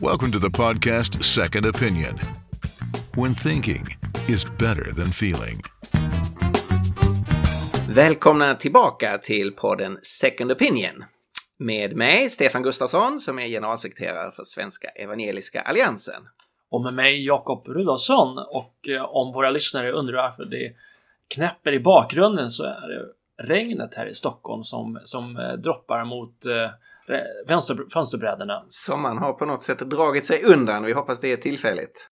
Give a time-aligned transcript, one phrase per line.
[0.00, 2.18] Welcome to the podcast Second Opinion.
[3.14, 3.86] When thinking
[4.28, 5.62] is better than feeling.
[7.88, 11.04] Välkomna tillbaka till podden Second Opinion.
[11.58, 16.22] Med mig, Stefan Gustafsson, som är generalsekreterare för Svenska Evangeliska Alliansen.
[16.70, 18.38] Och med mig, Jakob Rudolfsson.
[18.38, 20.72] Och eh, om våra lyssnare undrar varför det
[21.34, 23.06] knäpper i bakgrunden så är det
[23.42, 26.70] regnet här i Stockholm som, som eh, droppar mot eh,
[27.46, 28.64] vänster, fönsterbrädorna.
[28.68, 30.84] Som man har på något sätt dragit sig undan.
[30.84, 32.10] Vi hoppas det är tillfälligt.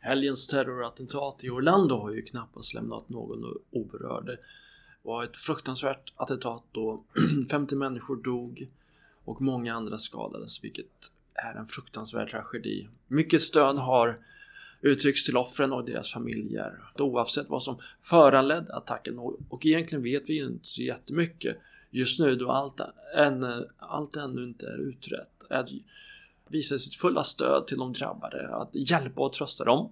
[0.00, 4.26] Helgens terrorattentat i Orlando har ju knappast lämnat någon oberörd.
[4.26, 4.38] Det
[5.02, 7.04] var ett fruktansvärt attentat då
[7.50, 8.68] 50 människor dog
[9.24, 10.86] och många andra skadades, vilket
[11.34, 12.88] är en fruktansvärd tragedi.
[13.06, 14.18] Mycket stöd har
[14.80, 19.18] uttrycks till offren och deras familjer oavsett vad som föranledde attacken
[19.48, 21.56] och egentligen vet vi ju inte så jättemycket
[21.98, 22.80] just nu då allt,
[23.16, 23.46] än,
[23.78, 25.44] allt ännu inte är utrett.
[25.50, 25.68] Att
[26.48, 29.90] visa sitt fulla stöd till de drabbade, att hjälpa och trösta dem.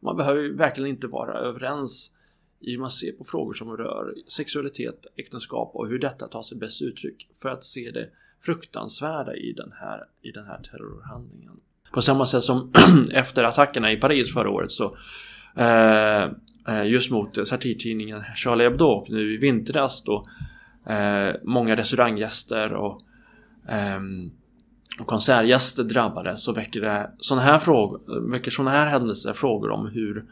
[0.00, 2.12] Man behöver ju verkligen inte vara överens
[2.60, 6.58] i hur man ser på frågor som rör sexualitet, äktenskap och hur detta tar sig
[6.58, 8.08] bäst uttryck för att se det
[8.40, 11.60] fruktansvärda i den här, i den här terrorhandlingen.
[11.92, 12.72] På samma sätt som
[13.12, 14.96] efter attackerna i Paris förra året så
[15.56, 16.22] eh,
[16.68, 20.26] eh just mot satirtidningen Charlie Hebdo och nu i vintras då
[20.86, 23.02] eh, många restauranggäster och,
[23.68, 24.00] eh,
[25.00, 29.86] och konsertgäster drabbades så väcker det sådana här frågor, väcker såna här händelser frågor om
[29.86, 30.24] hur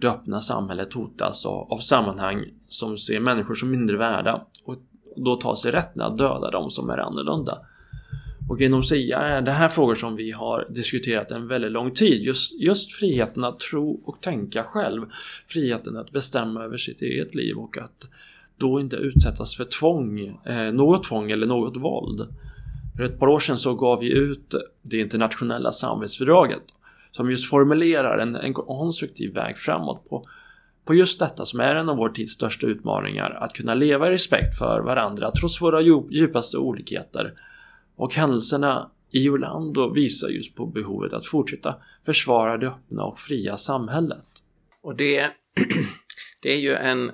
[0.00, 4.76] det öppna samhället hotas av, av sammanhang som ser människor som mindre värda och
[5.16, 7.58] då tar sig rätten att döda dem som är annorlunda.
[8.48, 12.22] Och inom SIA är det här frågor som vi har diskuterat en väldigt lång tid.
[12.22, 15.06] Just, just friheten att tro och tänka själv.
[15.46, 18.08] Friheten att bestämma över sitt eget liv och att
[18.56, 22.28] då inte utsättas för tvång, eh, något tvång eller något våld.
[22.96, 26.62] För ett par år sedan så gav vi ut det internationella samarbetsfördraget
[27.12, 30.24] som just formulerar en, en konstruktiv väg framåt på,
[30.84, 34.10] på just detta som är en av vår tids största utmaningar, att kunna leva i
[34.10, 35.80] respekt för varandra trots våra
[36.10, 37.32] djupaste olikheter
[37.96, 41.74] och händelserna i Orlando visar just på behovet att fortsätta
[42.06, 44.26] försvara det öppna och fria samhället.
[44.82, 45.30] Och det,
[46.42, 47.10] det är ju en,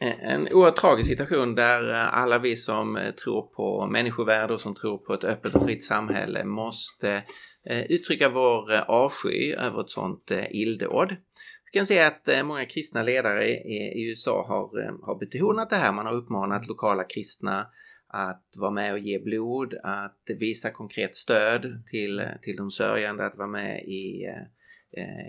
[0.00, 4.74] en oerhört tragisk situation där eh, alla vi som eh, tror på människovärde och som
[4.74, 7.22] tror på ett öppet och fritt samhälle måste
[7.70, 11.16] eh, uttrycka vår avsky över ett sådant illdåd.
[11.64, 15.92] Vi kan se att många kristna ledare i USA har, har betonat det här.
[15.92, 17.66] Man har uppmanat lokala kristna
[18.08, 23.36] att vara med och ge blod, att visa konkret stöd till, till de sörjande, att
[23.36, 24.42] vara med i, eh,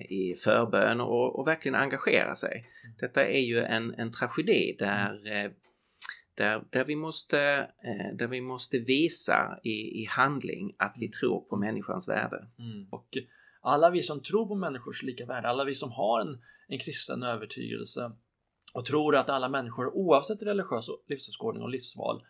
[0.10, 2.66] i förbön och, och verkligen engagera sig.
[2.84, 2.96] Mm.
[3.00, 5.52] Detta är ju en, en tragedi där, eh,
[6.36, 7.40] där, där, vi måste,
[7.84, 12.48] eh, där vi måste visa i, i handling att vi tror på människans värde.
[12.60, 12.88] Mm.
[12.92, 13.08] Och
[13.62, 17.24] alla vi som tror på människors lika värde, alla vi som har en, en kristen
[17.24, 18.12] övertygelse
[18.74, 22.24] och tror att alla människor oavsett religiös livsåskådning och livsval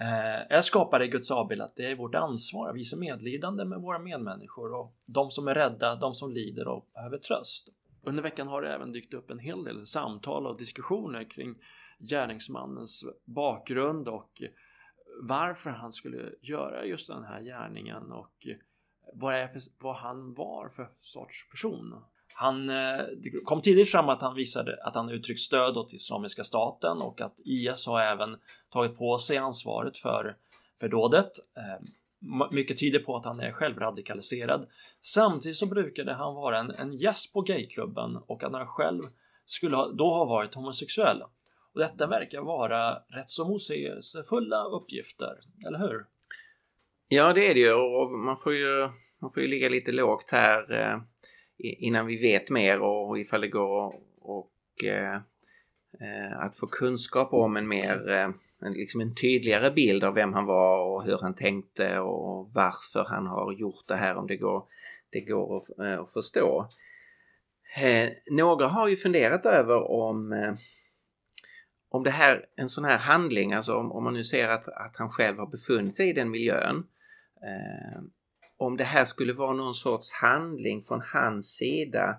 [0.00, 3.80] Eh, är skapade i Guds avbild att det är vårt ansvar att visa medlidande med
[3.80, 7.68] våra medmänniskor och de som är rädda, de som lider och behöver tröst.
[8.02, 11.54] Under veckan har det även dykt upp en hel del samtal och diskussioner kring
[11.98, 14.42] gärningsmannens bakgrund och
[15.22, 18.46] varför han skulle göra just den här gärningen och
[19.14, 21.94] vad, är för, vad han var för sorts person.
[22.34, 26.44] Han, eh, det kom tidigt fram att han visade att han uttryckt stöd åt Islamiska
[26.44, 28.36] staten och att IS har även
[28.70, 30.36] tagit på sig ansvaret för,
[30.80, 31.30] för dådet.
[31.56, 31.86] Ehm,
[32.50, 34.66] mycket tyder på att han är självradikaliserad.
[35.00, 39.02] Samtidigt så brukade han vara en, en gäst på gayklubben och att han själv
[39.44, 41.22] skulle ha, då ha varit homosexuell.
[41.72, 46.06] Och detta verkar vara rätt så motsägelsefulla uppgifter, eller hur?
[47.08, 48.88] Ja, det är det ju och man får ju,
[49.18, 50.98] man får ju ligga lite lågt här eh,
[51.58, 55.14] innan vi vet mer och ifall det går och eh,
[56.00, 58.30] eh, att få kunskap om en mer eh,
[58.62, 63.04] en, liksom en tydligare bild av vem han var och hur han tänkte och varför
[63.08, 64.64] han har gjort det här om det går,
[65.10, 66.68] det går att, eh, att förstå.
[67.82, 70.54] Eh, några har ju funderat över om eh,
[71.90, 74.96] om det här, en sån här handling, alltså om, om man nu ser att, att
[74.96, 76.86] han själv har befunnit sig i den miljön,
[77.42, 78.02] eh,
[78.56, 82.16] om det här skulle vara någon sorts handling från hans sida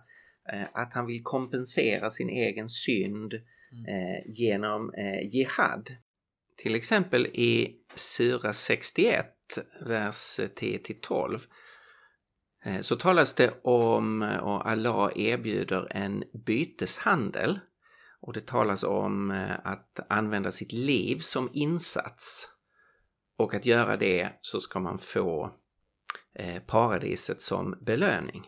[0.54, 3.86] eh, att han vill kompensera sin egen synd mm.
[3.86, 5.90] eh, genom eh, jihad.
[6.58, 9.26] Till exempel i Sura 61,
[9.86, 11.42] vers 10-12
[12.66, 17.60] eh, så talas det om att Allah erbjuder en byteshandel
[18.22, 22.50] och det talas om eh, att använda sitt liv som insats
[23.38, 25.56] och att göra det så ska man få
[26.36, 28.48] eh, paradiset som belöning.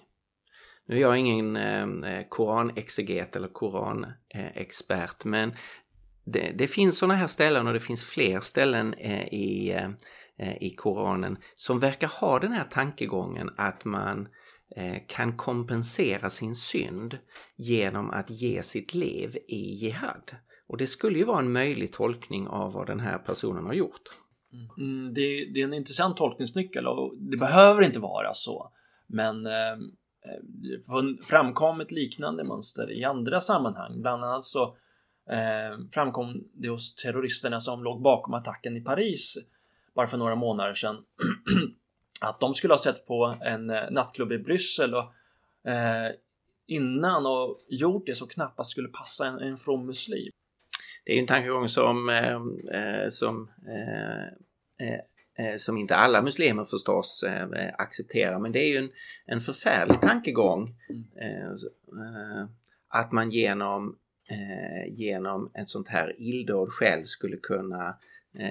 [0.85, 1.57] Nu är jag ingen
[2.29, 5.53] koranexeget eller koranexpert men
[6.25, 9.89] det, det finns sådana här ställen och det finns fler ställen eh, i, eh,
[10.37, 14.27] eh, i Koranen som verkar ha den här tankegången att man
[14.75, 17.17] eh, kan kompensera sin synd
[17.55, 20.35] genom att ge sitt liv i jihad.
[20.67, 24.01] Och det skulle ju vara en möjlig tolkning av vad den här personen har gjort.
[24.77, 28.71] Mm, det, det, är en intressant tolkningsnyckel och det behöver inte vara så.
[29.07, 34.01] Men eh, eh framkommit liknande mönster i andra sammanhang.
[34.01, 34.77] Bland annat så
[35.93, 39.37] framkom det hos terroristerna som låg bakom attacken i Paris
[39.95, 41.03] bara för några månader sedan
[42.21, 45.13] att de skulle ha sett på en eh, nattklubb i Bryssel och
[45.71, 46.11] eh,
[46.67, 50.31] innan och gjort det så knappast skulle passa en, en from muslim.
[51.05, 52.35] Det är ju en tankegång som, eh,
[52.79, 55.01] eh som eh, eh
[55.39, 58.39] Eh, som inte alla muslimer förstås eh, accepterar.
[58.39, 58.89] Men det är ju en,
[59.25, 61.45] en förfärlig tankegång mm.
[61.47, 62.47] eh,
[62.87, 63.97] att man genom,
[64.87, 67.97] genom ett sånt här illdåd själv skulle kunna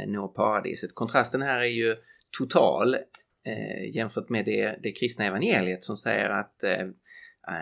[0.06, 0.94] nå paradiset.
[0.94, 1.96] Kontrasten här är ju
[2.38, 2.96] total
[3.92, 6.64] jämfört med det, det kristna evangeliet som säger att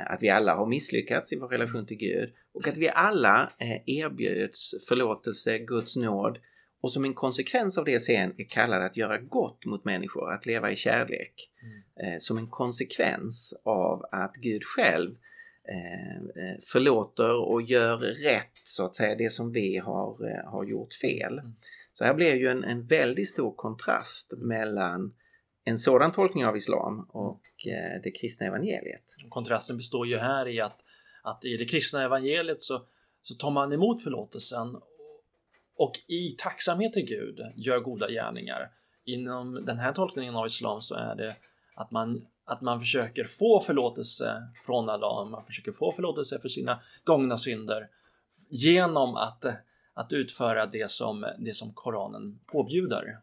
[0.06, 3.52] att vi alla har misslyckats i vår relation till Gud och att vi alla
[3.86, 6.38] erbjuds förlåtelse, Guds nåd
[6.80, 10.46] och som en konsekvens av det sen är kallad att göra gott mot människor, att
[10.46, 11.50] leva i kärlek.
[11.62, 12.12] Mm.
[12.12, 15.29] Eh, som en konsekvens av att Gud själv eh, eh,
[16.72, 21.38] förlåter och gör rätt, så att säga, det som vi har, har gjort fel.
[21.38, 21.54] Mm.
[21.92, 25.14] Så här blir ju en, en väldigt stor kontrast mellan
[25.64, 27.40] en sådan tolkning av islam och
[28.02, 29.04] det kristna evangeliet.
[29.28, 30.78] Kontrasten består ju här i att,
[31.22, 32.82] att i det kristna evangeliet så,
[33.22, 34.76] så tar man emot förlåtelsen
[35.76, 38.70] och i tacksamhet till Gud gör goda gärningar.
[39.04, 41.36] Inom den här tolkningen av Islam så är det
[41.74, 46.80] att man, att man försöker få förlåtelse från Allah, man försöker få förlåtelse för sina
[47.04, 47.88] gångna synder
[48.48, 49.44] genom att,
[49.94, 53.18] att utföra det som, det som Koranen påbjuder.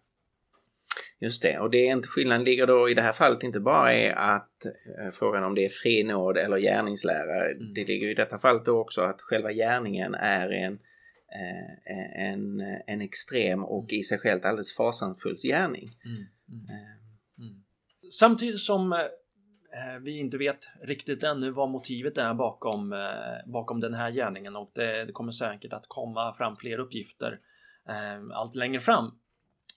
[1.20, 3.98] Just det, och det är inte, skillnaden ligger då i det här fallet inte bara
[3.98, 7.52] i att eh, frågan om det är fri nåd eller gärningslära.
[7.52, 7.74] Mm.
[7.74, 10.80] Det ligger i detta fallet då också att själva gärningen är en
[11.32, 15.90] Eh, en, en extrem och i sig själv alldeles fasansfull gärning.
[16.06, 16.87] Mm, mm, eh, mm.
[18.12, 23.80] Samtidigt som eh, eh, vi inte vet riktigt ännu vad motivet är bakom, eh, bakom
[23.80, 27.40] den här gärningen och det, det kommer säkert att komma fram fler uppgifter
[27.90, 29.20] eh, allt längre fram.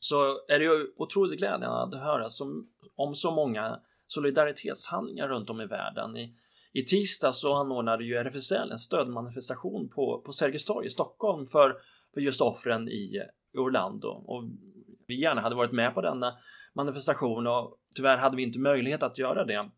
[0.01, 0.17] Så
[0.49, 5.67] är det ju otroligt glädjande att höra som, om så många solidaritetshandlingar runt om i
[5.67, 6.17] världen.
[6.17, 6.35] I,
[6.73, 11.77] i tisdag så anordnade ju RFSL en stödmanifestation på, på Sergels torg i Stockholm för,
[12.15, 13.23] för just offren i
[13.59, 14.09] Orlando.
[14.09, 14.45] Och
[15.07, 16.33] vi gärna hade varit med på denna
[16.75, 19.71] manifestation och tyvärr hade vi inte möjlighet att göra det.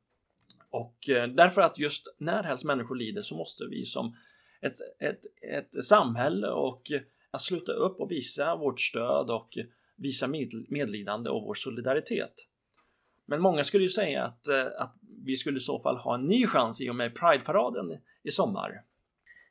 [0.70, 4.16] Och eh, därför att just när helst människor lider så måste vi som
[4.60, 5.20] ett, ett,
[5.52, 6.82] ett samhälle och
[7.30, 9.58] att sluta upp och visa vårt stöd och
[9.96, 10.28] visa
[10.68, 12.32] medlidande och vår solidaritet.
[13.26, 16.26] Men många skulle ju säga att, eh, att vi skulle i så fall ha en
[16.26, 18.82] ny chans i och med Pride-paraden i sommar.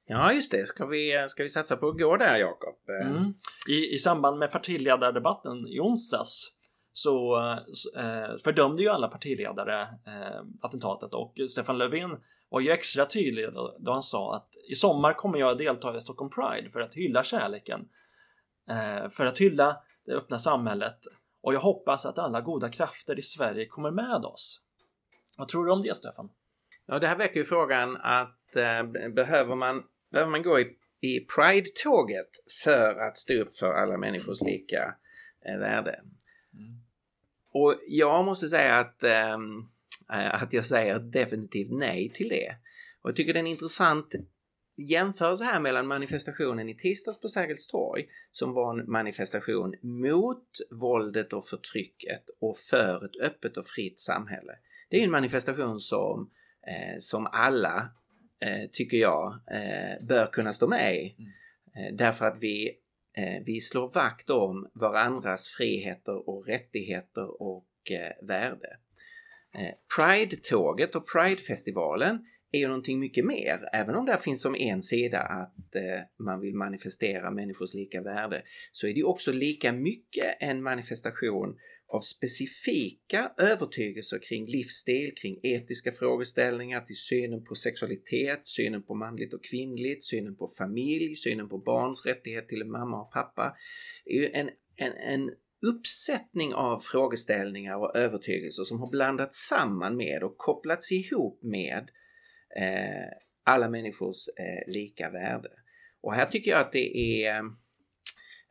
[0.06, 0.68] Ja, just det.
[0.68, 2.76] Ska vi, ska vi satsa på att gå där, Jakob?
[3.02, 3.34] Mm.
[3.70, 6.52] I, I samband med partiledardebatten i onsdags
[6.94, 7.38] så
[7.98, 12.18] eh, fördömde ju alla partiledare eh, attentatet och Stefan Löfven
[12.50, 16.02] var ju extra tydlig då, då, han sa att i sommar kommer jag delta i
[16.02, 17.88] Stockholm Pride för att hylla kärleken,
[18.70, 20.98] eh, för att hylla det öppna samhället
[21.42, 24.62] och jag hoppas att alla goda krafter i Sverige kommer med oss.
[25.38, 26.30] Vad tror du om det, Stefan?
[26.86, 31.20] Ja, det här väcker ju frågan att eh, behöver, man, behöver man gå i, i
[31.20, 32.30] Pride-tåget
[32.64, 34.96] för att stå upp för alla människors lika
[35.46, 36.02] eh, värde?
[36.54, 36.76] Mm.
[37.52, 39.38] Och jag måste säga att, eh,
[40.08, 42.56] att jag säger definitivt nej till det.
[43.02, 44.16] Och jag tycker det är en intressant
[44.78, 51.34] jämförelse här mellan manifestationen i tisdags på Sergels torg som var en manifestation mot våldet
[51.34, 54.54] och förtrycket och för ett öppet och fritt samhälle.
[54.90, 56.30] Det är en manifestation som,
[56.68, 57.90] eh, som alla,
[58.40, 61.16] eh, tycker jag, eh, bör kunna stå med i.
[61.18, 61.32] Mm.
[61.76, 62.78] Eh, därför att vi,
[63.18, 68.78] Eh, vi slår vakt om varandras friheter och rättigheter och eh, värde.
[69.54, 73.70] Eh, Pride-tåget och Pride-festivalen är ju någonting mycket mer.
[73.74, 75.76] Även om det finns som en sida att
[76.20, 81.58] man vill manifestera människors lika värde så är det också lika mycket en manifestation
[81.92, 89.34] av specifika övertygelser kring livsstil, kring etiska frågeställningar, till synen på sexualitet, synen på manligt
[89.34, 93.56] och kvinnligt, synen på familj, synen på barns rättighet till mamma och pappa.
[94.06, 95.32] Det är ju en, en, en
[95.62, 101.92] uppsättning av frågeställningar och övertygelser som har blandats samman med och kopplats ihop med
[102.58, 103.10] eh,
[103.44, 105.50] alla människors eh, lika värde.
[106.02, 107.38] Och här tycker jag att det är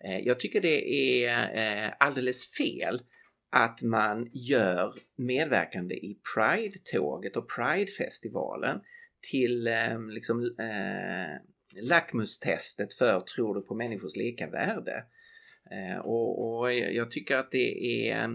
[0.05, 0.89] eh, jag tycker det
[1.25, 3.01] är eh, alldeles fel
[3.51, 8.81] att man gör medverkande i Pride-tåget och Pride-festivalen
[9.31, 15.05] till eh, liksom, eh, lackmustestet för tror du på människors lika värde.
[15.71, 18.29] Eh, och, och, jag tycker att det är,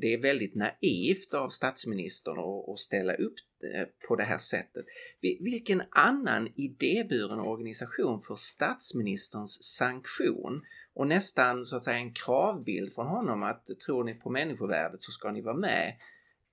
[0.00, 3.34] det är väldigt naivt av statsministern att, ställa upp
[3.74, 4.84] eh, på det här sättet.
[5.20, 10.62] Vilken annan idéburen organisation får statsministerns sanktion
[10.94, 15.12] och nästan så att säga en kravbild från honom att tror ni på människovärdet så
[15.12, 15.94] ska ni vara med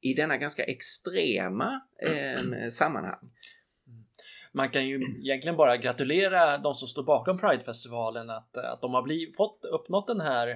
[0.02, 3.32] i denna ganska extrema eh, sammanhang.
[4.52, 9.02] Man kan ju egentligen bara gratulera de som står bakom Pridefestivalen att, att de har
[9.02, 10.50] blivit, fått, uppnått den här,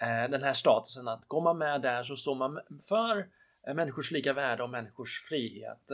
[0.00, 1.08] eh, den här statusen.
[1.08, 3.26] Att går man med där så står man för
[3.68, 5.90] eh, människors lika värde och människors frihet.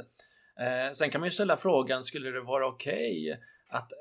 [0.61, 3.93] Eh, sen kan man ju ställa frågan, skulle det vara okej okay att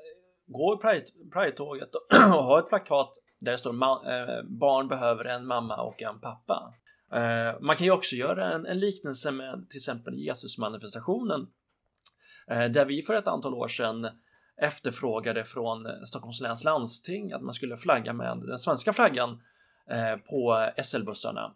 [0.46, 5.46] gå i Pride-tåget Pride och ha ett plakat där det står eh, barn behöver en
[5.46, 6.74] mamma och en pappa.
[7.12, 11.46] Eh, man kan ju också göra en, en liknelse med till exempel Jesusmanifestationen
[12.46, 14.08] Eh, där vi för ett antal år sedan
[14.56, 19.42] efterfrågade från Stockholms läns landsting att man skulle flagga med den svenska flaggan
[19.90, 21.54] eh, på SL-bussarna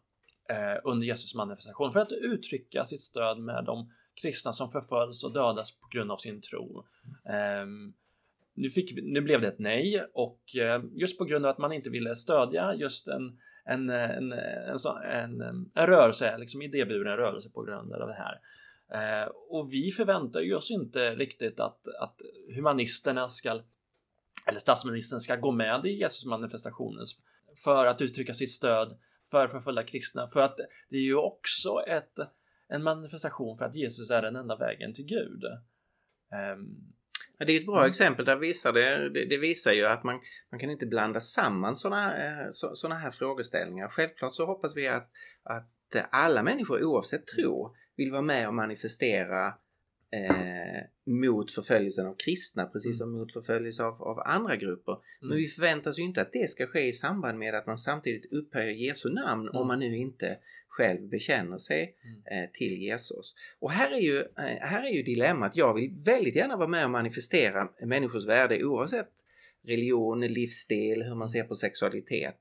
[0.48, 5.32] eh, under Jesus manifestation för att uttrycka sitt stöd med de kristna som förföljs och
[5.32, 6.84] dödas på grund av sin tro.
[7.28, 7.92] Ehm,
[8.56, 11.72] nu, fick, nu blev det ett nej och eh, just på grund av att man
[11.72, 14.76] inte ville stödja just en, en, en, en,
[15.12, 15.40] en,
[15.74, 18.40] en rörelse, liksom idéburen rörelse på grund av det här
[18.92, 22.22] Eh, och vi förväntar ju oss inte riktigt att, att
[22.54, 23.60] humanisterna ska,
[24.46, 27.04] eller statsministern ska gå med i Jesusmanifestationen
[27.64, 28.98] för att uttrycka sitt stöd
[29.30, 30.28] för förföljda kristna.
[30.28, 30.56] För att
[30.88, 32.18] det är ju också ett,
[32.68, 35.44] en manifestation för att Jesus är den enda vägen till Gud.
[36.32, 36.76] Ehm,
[37.40, 37.88] Um, det är ett bra mm.
[37.88, 38.24] exempel.
[38.24, 42.26] Där visar det, det, det, visar ju att man, man kan inte blanda samman sådana
[42.26, 43.88] eh, så, här frågeställningar.
[43.88, 45.10] Självklart så hoppas vi att,
[45.42, 45.70] att
[46.10, 49.54] alla människor oavsett tro vill vara med och manifestera
[50.10, 53.20] eh, mot förföljelsen av kristna precis som mm.
[53.20, 54.92] mot förföljelse av, av andra grupper.
[54.92, 55.28] Mm.
[55.28, 58.32] Men vi förväntas ju inte att det ska ske i samband med att man samtidigt
[58.32, 59.56] upphöjer Jesu namn mm.
[59.56, 60.38] om man nu inte
[60.76, 62.44] själv bekänner sig mm.
[62.44, 63.34] eh, till Jesus.
[63.58, 65.56] Och här är, ju, eh, här är ju dilemmat.
[65.56, 69.10] Jag vill väldigt gärna vara med och manifestera människors värde oavsett
[69.66, 72.40] religion, livsstil, hur man ser på sexualitet.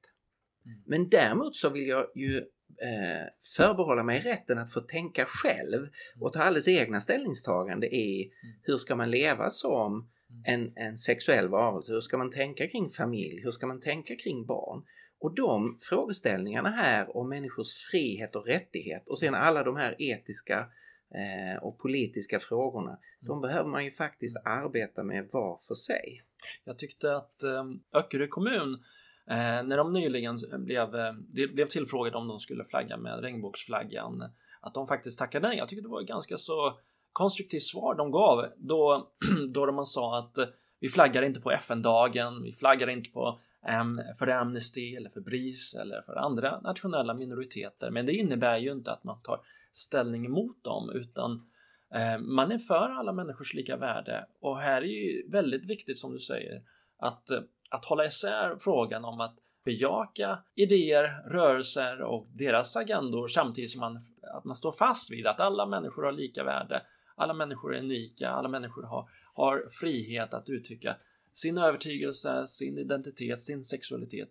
[0.66, 0.82] Mm.
[0.86, 3.28] Men däremot så vill jag ju eh,
[3.58, 5.88] förbehålla mig rätten att få tänka själv
[6.20, 8.56] och ta alldeles egna ställningstagande i mm.
[8.62, 10.44] hur ska man leva som mm.
[10.46, 11.94] en, en sexuell varelse?
[11.94, 13.42] Hur ska man tänka kring familj?
[13.44, 14.84] Hur ska man tänka kring barn?
[15.26, 20.60] Och de frågeställningarna här om människors frihet och rättighet och sen alla de här etiska
[21.16, 23.00] eh, och politiska frågorna, mm.
[23.20, 26.24] de behöver man ju faktiskt arbeta med var för sig.
[26.64, 27.64] Jag tyckte att eh,
[27.94, 28.84] Öckerö kommun
[29.28, 31.14] Eh, när de nyligen blev, eh,
[31.54, 34.24] blev tillfrågade om de skulle flagga med regnbågsflaggan,
[34.62, 35.58] att de faktiskt tackade nej.
[35.58, 36.80] Jag tycker det var ett ganska så
[37.14, 39.12] konstruktivt svar de gav då,
[39.54, 40.38] då man sa att
[40.80, 43.40] vi flaggar inte på FN-dagen, vi flaggar inte på
[44.18, 47.92] för Amnesty eller för BRIS eller för andra nationella minoriteter.
[47.92, 49.42] Men det innebär ju inte att man tar
[49.74, 51.32] ställning emot dem utan
[51.94, 56.14] eh, man är för alla människors lika värde och här är ju väldigt viktigt som
[56.14, 56.62] du säger
[56.98, 57.30] att
[57.70, 64.06] att hålla isär frågan om att bejaka idéer, rörelser och deras agendor samtidigt som man,
[64.36, 66.82] att man står fast vid att alla människor har lika värde,
[67.16, 70.96] alla människor är unika, alla människor har, har frihet att uttrycka
[71.36, 74.30] sin övertygelse, sin identitet, sin sexualitet.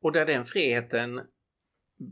[0.00, 1.20] Och där den friheten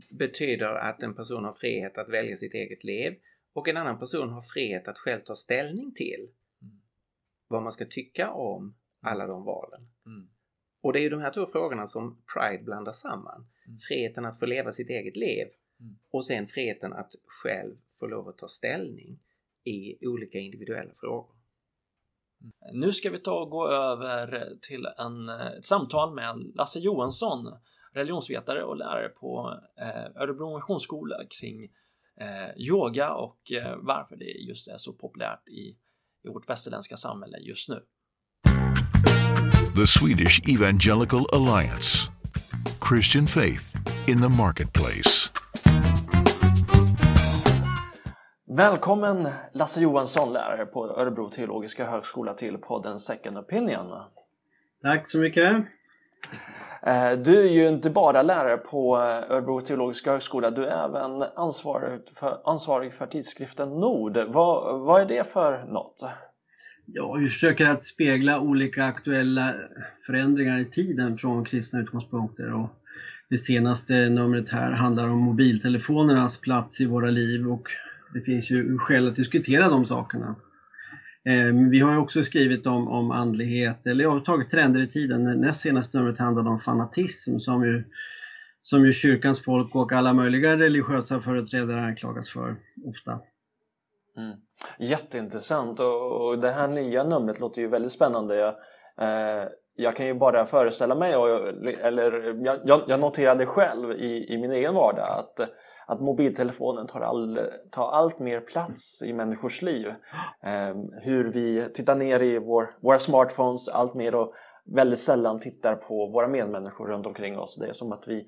[0.09, 3.19] betyder att en person har frihet att välja sitt eget liv
[3.53, 6.29] och en annan person har frihet att själv ta ställning till
[6.61, 6.81] mm.
[7.47, 9.87] vad man ska tycka om alla de valen.
[10.05, 10.29] Mm.
[10.81, 13.47] Och det är ju de här två frågorna som Pride blandar samman.
[13.67, 13.77] Mm.
[13.79, 15.47] Friheten att få leva sitt eget liv
[15.79, 15.97] mm.
[16.09, 19.19] och sen friheten att själv få lov att ta ställning
[19.63, 21.36] i olika individuella frågor.
[22.41, 22.79] Mm.
[22.79, 27.53] Nu ska vi ta och gå över till en, ett samtal med Lasse Johansson,
[27.93, 31.63] religionsvetare och lärare på eh, Örebro Missionsskola kring
[32.19, 35.77] eh, yoga och eh, varför det just är så populärt i,
[36.23, 37.83] i vårt västerländska samhälle just nu.
[39.77, 42.09] the Swedish Evangelical Alliance.
[42.81, 43.75] Christian faith
[44.07, 45.26] in the marketplace.
[48.57, 53.91] Välkommen Lasse Johansson, lärare på Örebro teologiska högskola till podden Second Opinion.
[54.81, 55.53] Tack så mycket.
[56.83, 61.99] Eh, du är ju inte bara lärare på Örebro teologiska högskola, du är även ansvarig
[62.15, 64.17] för, ansvarig för tidskriften Nord.
[64.27, 66.03] Vad, vad är det för något?
[66.85, 69.53] Ja, vi försöker att spegla olika aktuella
[70.05, 72.53] förändringar i tiden från kristna utgångspunkter.
[72.53, 72.69] Och
[73.29, 77.69] det senaste numret här handlar om mobiltelefonernas plats i våra liv och
[78.17, 80.35] det finns ju skäl att diskutera de sakerna.
[81.25, 85.41] Eh, vi har också skrivit om, om andlighet, eller överhuvudtaget tagit trender i tiden.
[85.41, 87.83] Näst senaste numret handlade om fanatism som ju,
[88.61, 92.55] som ju kyrkans folk och alla möjliga religiösa företrädare anklagas för
[92.85, 93.19] ofta.
[94.17, 94.37] Mm.
[94.79, 98.35] Jätteintressant och, och det här nya numret låter ju väldigt spännande.
[98.35, 98.55] Jag,
[98.97, 101.47] eh, jag kan ju bara föreställa mig, och,
[101.81, 105.49] eller jag, jag noterade själv i, i min egen vardag att
[105.87, 107.39] att mobiltelefonen tar, all,
[107.71, 109.87] tar allt mer plats i människors liv.
[110.43, 114.33] Eh, hur vi tittar ner i vår, våra smartphones allt mer och
[114.75, 117.57] väldigt sällan tittar på våra medmänniskor runt omkring oss.
[117.59, 118.25] Det är som att vi,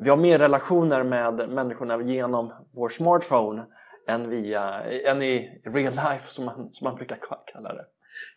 [0.00, 3.66] vi har mer relationer med människorna genom vår smartphone
[4.08, 7.16] än, via, än i real life som man, som man brukar
[7.52, 7.84] kalla det.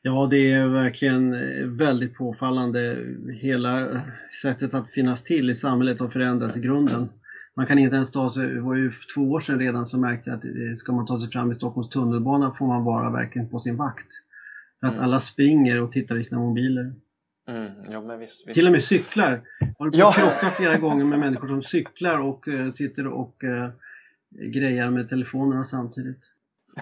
[0.01, 1.31] Ja, det är verkligen
[1.77, 2.97] väldigt påfallande.
[3.41, 4.01] Hela
[4.41, 7.09] sättet att finnas till i samhället har förändrats i grunden
[7.55, 10.33] man kan inte ens ta sig, det var ju två år sedan redan som märkte
[10.33, 13.59] att eh, ska man ta sig fram i Stockholms tunnelbana får man vara verkligen på
[13.59, 14.07] sin vakt.
[14.79, 15.05] För att mm.
[15.05, 16.93] alla springer och tittar i sina mobiler.
[17.47, 18.55] Mm, ja, visst, visst.
[18.55, 19.41] Till och med cyklar.
[19.59, 20.09] Jag på ja.
[20.09, 23.69] att krocka flera gånger med människor som cyklar och uh, sitter och uh,
[24.29, 26.31] grejar med telefonerna samtidigt.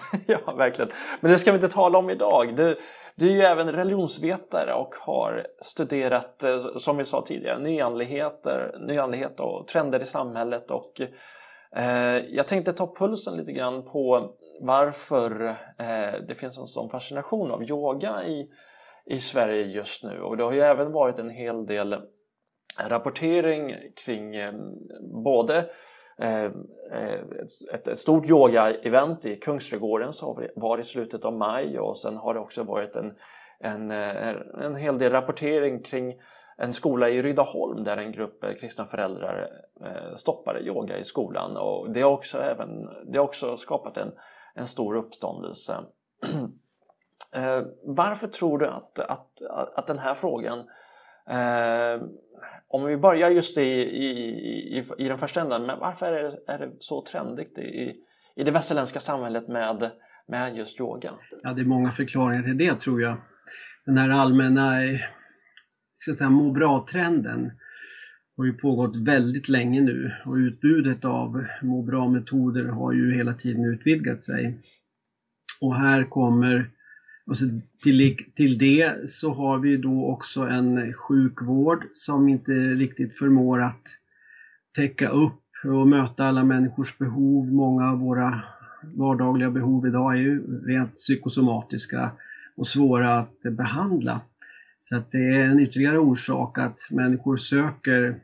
[0.26, 0.90] ja, verkligen.
[1.20, 2.56] Men det ska vi inte tala om idag.
[2.56, 2.76] Du,
[3.16, 9.40] du är ju även religionsvetare och har studerat, eh, som vi sa tidigare, nyandligheter, nyandlighet
[9.40, 10.70] och trender i samhället.
[10.70, 11.00] Och,
[11.76, 15.46] eh, jag tänkte ta pulsen lite grann på varför
[15.78, 18.48] eh, det finns en sån fascination av yoga i,
[19.06, 20.20] i Sverige just nu.
[20.20, 21.96] Och det har ju även varit en hel del
[22.78, 23.74] rapportering
[24.04, 24.52] kring eh,
[25.24, 25.64] både eh,
[26.18, 26.44] Eh,
[26.92, 27.20] eh,
[27.72, 32.34] ett, ett stort yoga-event i Kungsträdgården som var i slutet av maj och sen har
[32.34, 33.14] det också varit en,
[33.60, 36.14] en, eh, en hel del rapportering kring
[36.56, 39.48] en skola i Rydaholm där en grupp kristna föräldrar
[40.16, 44.12] stoppade yoga i skolan och det har också, även, det har också skapat en,
[44.54, 45.76] en stor uppståndelse.
[47.84, 49.42] Varför tror du att, att,
[49.74, 50.64] att den här frågan
[51.30, 52.00] Ehm,
[52.68, 54.08] om vi börjar just i, i,
[54.78, 57.94] i, i den första änden, men varför är det, är det så trendigt i,
[58.36, 59.90] i det västerländska samhället med,
[60.28, 61.10] med just yoga?
[61.42, 63.16] Ja, det är många förklaringar till det tror jag.
[63.86, 64.72] Den här allmänna
[65.96, 67.52] ska säga, må bra-trenden
[68.36, 73.64] har ju pågått väldigt länge nu och utbudet av må bra-metoder har ju hela tiden
[73.64, 74.58] utvidgat sig.
[75.60, 76.70] Och här kommer
[77.26, 83.18] och så till, till det så har vi då också en sjukvård som inte riktigt
[83.18, 83.82] förmår att
[84.76, 87.52] täcka upp och möta alla människors behov.
[87.52, 88.42] Många av våra
[88.96, 92.10] vardagliga behov idag är ju rent psykosomatiska
[92.56, 94.20] och svåra att behandla.
[94.82, 98.20] Så att det är en ytterligare orsak att människor söker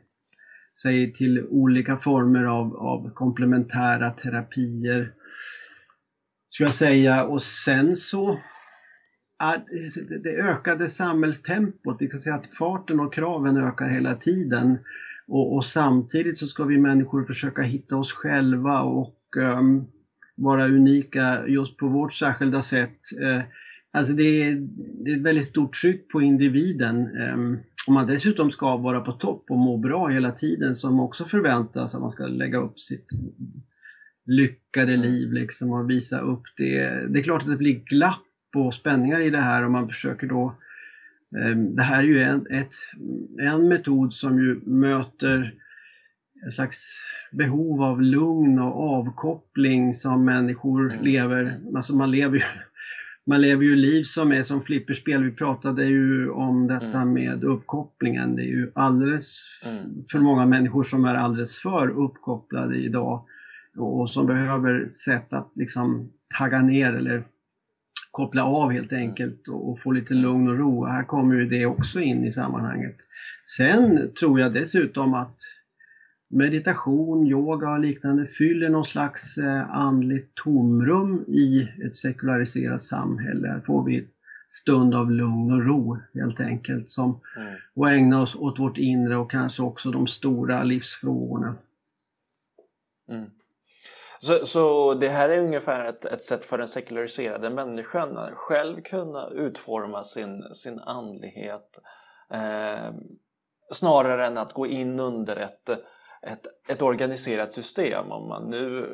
[0.81, 5.11] sig till olika former av, av komplementära terapier.
[6.49, 7.23] Ska jag säga.
[7.25, 8.39] Och sen så
[10.23, 14.77] det ökade samhällstempot, vi kan säga att farten och kraven ökar hela tiden.
[15.27, 19.87] Och, och samtidigt så ska vi människor försöka hitta oss själva och um,
[20.35, 22.99] vara unika just på vårt särskilda sätt.
[23.21, 23.41] Uh,
[23.91, 24.55] alltså det är,
[25.05, 26.95] det är ett väldigt stort tryck på individen.
[27.33, 31.25] Um, om man dessutom ska vara på topp och må bra hela tiden som också
[31.25, 33.07] förväntas att man ska lägga upp sitt
[34.25, 37.07] lyckade liv liksom och visa upp det.
[37.09, 40.27] Det är klart att det blir glapp på spänningar i det här och man försöker
[40.27, 40.55] då
[41.37, 42.73] eh, det här är ju en, ett,
[43.39, 45.53] en metod som ju möter
[46.45, 51.05] en slags behov av lugn och avkoppling som människor mm.
[51.05, 52.43] lever, alltså man lever ju
[53.25, 55.23] man lever ju liv som är som flipperspel.
[55.23, 57.13] Vi pratade ju om detta mm.
[57.13, 58.35] med uppkopplingen.
[58.35, 60.05] Det är ju alldeles mm.
[60.11, 63.25] för många människor som är alldeles för uppkopplade idag
[63.77, 67.23] och som behöver sätt att liksom tagga ner eller
[68.11, 70.85] koppla av helt enkelt och, få lite lugn och ro.
[70.85, 72.95] Här kommer ju det också in i sammanhanget.
[73.57, 75.37] Sen tror jag dessutom att
[76.29, 83.47] meditation, yoga och liknande fyller någon slags eh, andligt tomrum i ett sekulariserat samhälle.
[83.47, 84.07] Här får vi
[84.51, 87.55] stund av lugn och ro helt enkelt som, mm.
[87.73, 91.55] och ägna oss åt vårt inre och kanske också de stora livsfrågorna.
[93.09, 93.29] Mm.
[94.23, 98.81] Så, så det här är ungefär ett, ett sätt för den sekulariserade människan att själv
[98.81, 101.79] kunna utforma sin, sin andlighet
[102.33, 102.93] eh,
[103.71, 105.69] snarare än att gå in under ett,
[106.21, 108.11] ett, ett organiserat system.
[108.11, 108.87] Om man nu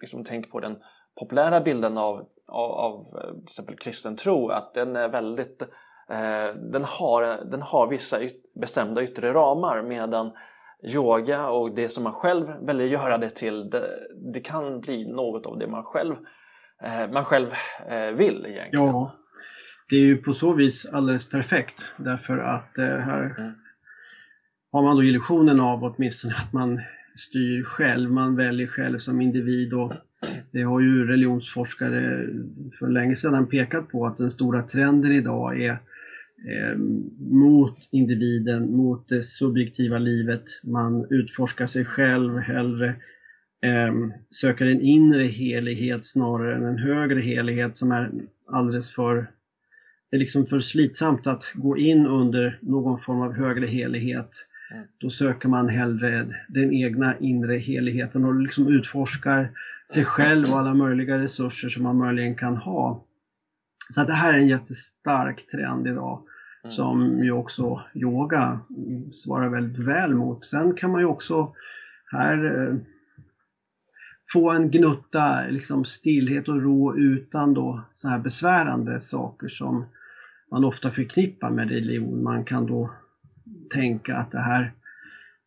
[0.00, 0.78] liksom tänker på den
[1.20, 5.62] populära bilden av, av, av eh, till exempel kristen tro, att den är väldigt
[6.10, 10.32] eh, den, har, den har vissa yt, bestämda yttre ramar medan
[10.82, 13.88] yoga och det som man själv väljer göra det till det,
[14.32, 16.14] det kan bli något av det man själv,
[16.82, 17.48] eh, man själv
[17.88, 18.86] eh, vill egentligen.
[18.86, 19.14] Ja,
[19.90, 23.52] det är ju på så vis alldeles perfekt därför att eh, här mm.
[24.72, 26.80] har man då illusionen av åtminstone att man
[27.16, 29.92] styr själv, man väljer själv som individ och
[30.50, 32.26] det har ju religionsforskare
[32.78, 35.78] för länge sedan pekat på att den stora trenden idag är
[36.46, 36.78] eh,
[37.18, 40.44] mot individen, mot det subjektiva livet.
[40.62, 42.88] Man utforskar sig själv hellre,
[43.62, 43.94] eh,
[44.30, 48.10] söker en inre helighet snarare än en högre helighet som är
[48.46, 49.26] alldeles för
[50.10, 54.30] det är liksom för slitsamt att gå in under någon form av högre helighet.
[54.72, 54.86] Mm.
[54.98, 59.50] Då söker man hellre den egna inre heligheten och liksom utforskar
[59.94, 63.04] sig själv och alla möjliga resurser som man möjligen kan ha.
[63.90, 66.22] Så det här är en jättestark trend idag
[66.64, 66.70] mm.
[66.70, 68.60] som ju också yoga
[69.12, 70.46] svarar väldigt väl mot.
[70.46, 71.54] Sen kan man ju också
[72.12, 72.76] här eh,
[74.32, 79.84] få en gnutta liksom stillhet och ro utan då så här besvärande saker som
[80.50, 82.22] man ofta förknippar med religion.
[82.22, 82.90] Man kan då
[83.74, 84.72] tänka att det här,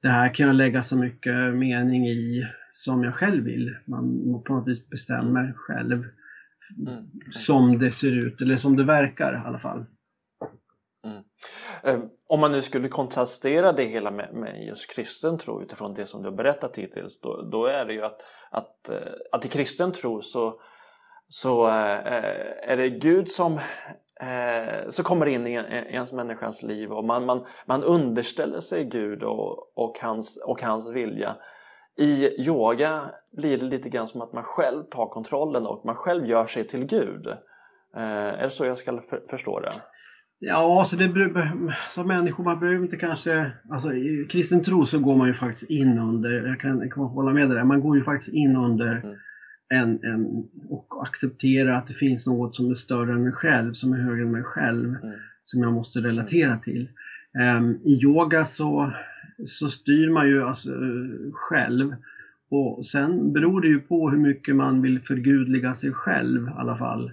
[0.01, 3.75] det här kan jag lägga så mycket mening i som jag själv vill.
[3.85, 6.05] Man på något vis bestämmer själv
[6.77, 7.09] mm.
[7.31, 9.85] som det ser ut, eller som det verkar i alla fall.
[11.05, 11.23] Mm.
[11.83, 16.05] Ehm, om man nu skulle kontrastera det hela med, med just kristen tro utifrån det
[16.05, 18.97] som du har berättat hittills då, då är det ju att, att, eh,
[19.31, 20.61] att i kristen tro så,
[21.29, 23.53] så äh, är det Gud som
[24.21, 28.85] eh, så kommer in i, i ens människans liv och man, man, man underställer sig
[28.85, 31.35] Gud och, och, hans, och hans vilja.
[31.99, 33.01] I yoga
[33.37, 36.67] blir det lite grann som att man själv tar kontrollen och man själv gör sig
[36.67, 37.27] till Gud.
[37.95, 39.69] Eh, är det så jag ska för, förstå det?
[40.39, 41.13] Ja, alltså det,
[41.89, 45.69] som människor, man behöver inte kanske, alltså i kristen tro så går man ju faktiskt
[45.69, 48.95] in under, jag kan, jag kan hålla med dig man går ju faktiskt in under
[49.03, 49.15] mm
[49.71, 53.93] en, en, och acceptera att det finns något som är större än mig själv, som
[53.93, 55.19] är högre än mig själv, mm.
[55.41, 56.89] som jag måste relatera till.
[57.57, 58.93] Um, I yoga så,
[59.45, 60.69] så styr man ju alltså,
[61.33, 61.95] själv
[62.49, 66.77] och sen beror det ju på hur mycket man vill förgudliga sig själv i alla
[66.77, 67.11] fall.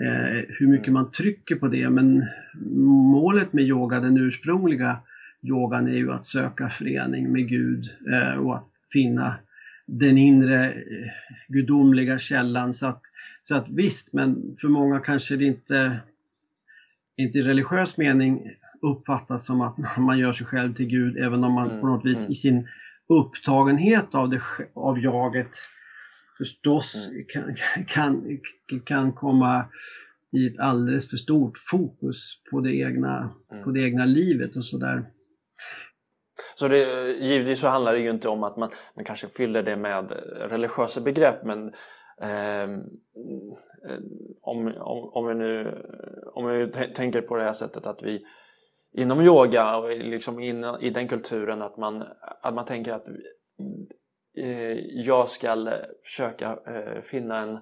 [0.00, 2.24] Eh, hur mycket man trycker på det men
[3.12, 4.98] målet med yoga, den ursprungliga
[5.42, 9.34] yogan är ju att söka förening med Gud eh, och att finna
[9.86, 11.10] den inre eh,
[11.48, 12.74] gudomliga källan.
[12.74, 13.02] Så att,
[13.42, 15.96] så att visst, men för många kanske det inte,
[17.16, 18.50] inte i religiös mening
[18.84, 22.04] uppfattas som att man gör sig själv till Gud, även om man mm, på något
[22.04, 22.32] vis mm.
[22.32, 22.68] i sin
[23.08, 24.40] upptagenhet av, det,
[24.74, 25.50] av jaget
[26.38, 27.24] förstås mm.
[27.28, 28.38] kan, kan,
[28.84, 29.64] kan komma
[30.32, 33.30] i ett alldeles för stort fokus på det egna,
[33.64, 35.04] på det egna livet och sådär.
[36.54, 39.76] Så det, givetvis så handlar det ju inte om att man, man kanske fyller det
[39.76, 40.12] med
[40.50, 41.68] religiösa begrepp men
[42.22, 42.78] eh,
[44.42, 45.82] om, om, om, vi nu,
[46.34, 48.26] om vi tänker på det här sättet att vi
[48.94, 52.04] inom yoga och liksom in, i den kulturen att man,
[52.42, 53.06] att man tänker att
[54.38, 55.72] eh, jag ska eh,
[56.04, 57.52] försöka eh, finna en,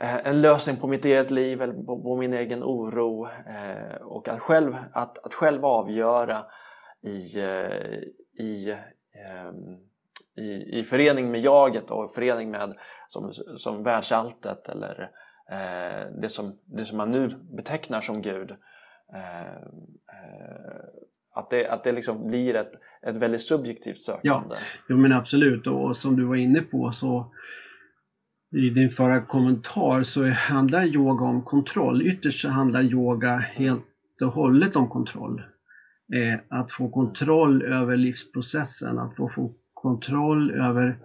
[0.00, 4.28] eh, en lösning på mitt eget liv eller på, på min egen oro eh, och
[4.28, 6.44] att själv, att, att själv avgöra
[7.02, 7.98] i, eh,
[8.44, 9.52] i, eh,
[10.44, 12.74] i, i förening med jaget och i förening med
[13.08, 15.10] som, som världsalltet eller
[15.50, 18.56] eh, det, som, det som man nu betecknar som Gud.
[19.14, 19.56] Eh,
[20.16, 20.86] eh,
[21.34, 22.72] att det, att det liksom blir ett,
[23.06, 24.54] ett väldigt subjektivt sökande.
[24.54, 27.32] Ja, jo, men absolut och som du var inne på så
[28.56, 32.02] i din förra kommentar så handlar yoga om kontroll.
[32.02, 33.84] Ytterst så handlar yoga helt
[34.22, 35.42] och hållet om kontroll
[36.14, 40.98] eh, att få kontroll över livsprocessen, att få, få kontroll över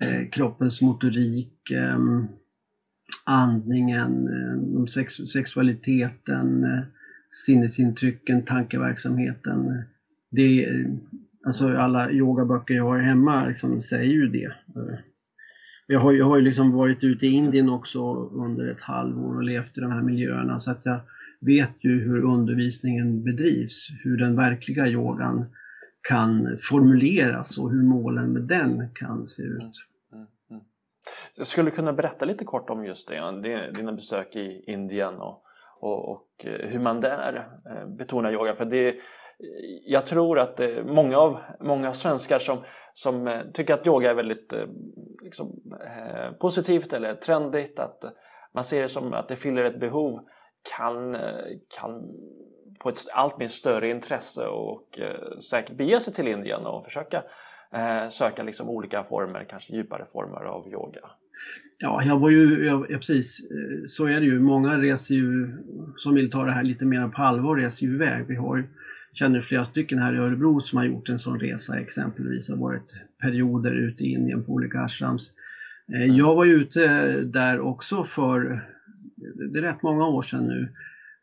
[0.00, 1.98] eh, kroppens motorik, eh,
[3.24, 6.84] andningen, eh, sex, sexualiteten, eh,
[7.34, 9.82] sinnesintrycken, tankeverksamheten.
[10.30, 10.68] Det,
[11.46, 14.52] alltså alla yogaböcker jag har hemma liksom säger ju det.
[15.86, 19.42] Jag har, jag har ju liksom varit ute i Indien också under ett halvår och
[19.42, 21.00] levt i de här miljöerna så att jag
[21.40, 25.44] vet ju hur undervisningen bedrivs, hur den verkliga yogan
[26.08, 29.60] kan formuleras och hur målen med den kan se ut.
[29.60, 29.72] Mm,
[30.12, 30.26] mm.
[30.50, 30.62] mm.
[31.36, 35.43] Jag skulle kunna berätta lite kort om just det, dina besök i Indien och,
[35.84, 38.54] och, och eh, hur man där eh, betonar yoga.
[38.54, 38.96] För det,
[39.86, 42.58] jag tror att eh, många, av, många svenskar som,
[42.94, 44.54] som tycker att yoga är väldigt
[45.22, 45.62] liksom,
[46.40, 48.04] positivt eller trendigt, att
[48.54, 50.20] man ser det som att det fyller ett behov,
[50.76, 51.16] kan,
[51.78, 52.02] kan
[52.82, 55.00] få ett allt mer större intresse och
[55.50, 57.22] säkert bege sig till Indien och försöka
[58.10, 61.10] söka liksom olika former, kanske djupare former av yoga.
[61.78, 64.40] Ja, jag var ju, jag, ja, precis, eh, så är det ju.
[64.40, 65.52] Många reser ju,
[65.96, 68.24] som vill ta det här lite mer på allvar, reser ju iväg.
[68.28, 68.64] Vi har ju
[69.14, 72.94] känner flera stycken här i Örebro som har gjort en sån resa exempelvis, har varit
[73.20, 75.30] perioder ute i Indien på olika ashrams.
[75.92, 78.68] Eh, jag var ute där också för,
[79.52, 80.68] det är rätt många år sedan nu,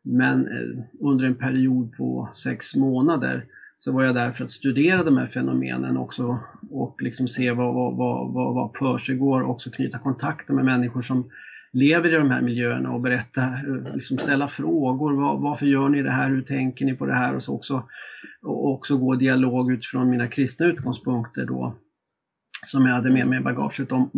[0.04, 3.46] men eh, under en period på sex månader
[3.84, 6.40] så var jag där för att studera de här fenomenen också
[6.72, 11.30] och liksom se vad, vad, vad, vad, vad och också knyta kontakter med människor som
[11.74, 15.14] lever i de här miljöerna och berätta, eh, liksom ställa frågor.
[15.14, 16.30] Var, varför gör ni det här?
[16.30, 17.36] Hur tänker ni på det här?
[17.36, 17.84] Och så också,
[18.42, 21.76] och också gå dialog utifrån mina kristna utgångspunkter då
[22.66, 24.10] som jag hade med mig i bagaget om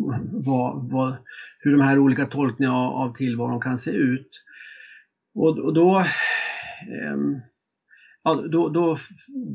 [0.46, 1.16] vad, vad,
[1.60, 4.30] hur de här olika tolkningarna av, av tillvaron kan se ut.
[5.36, 7.18] Och, och då, eh,
[8.24, 8.98] ja, då, då,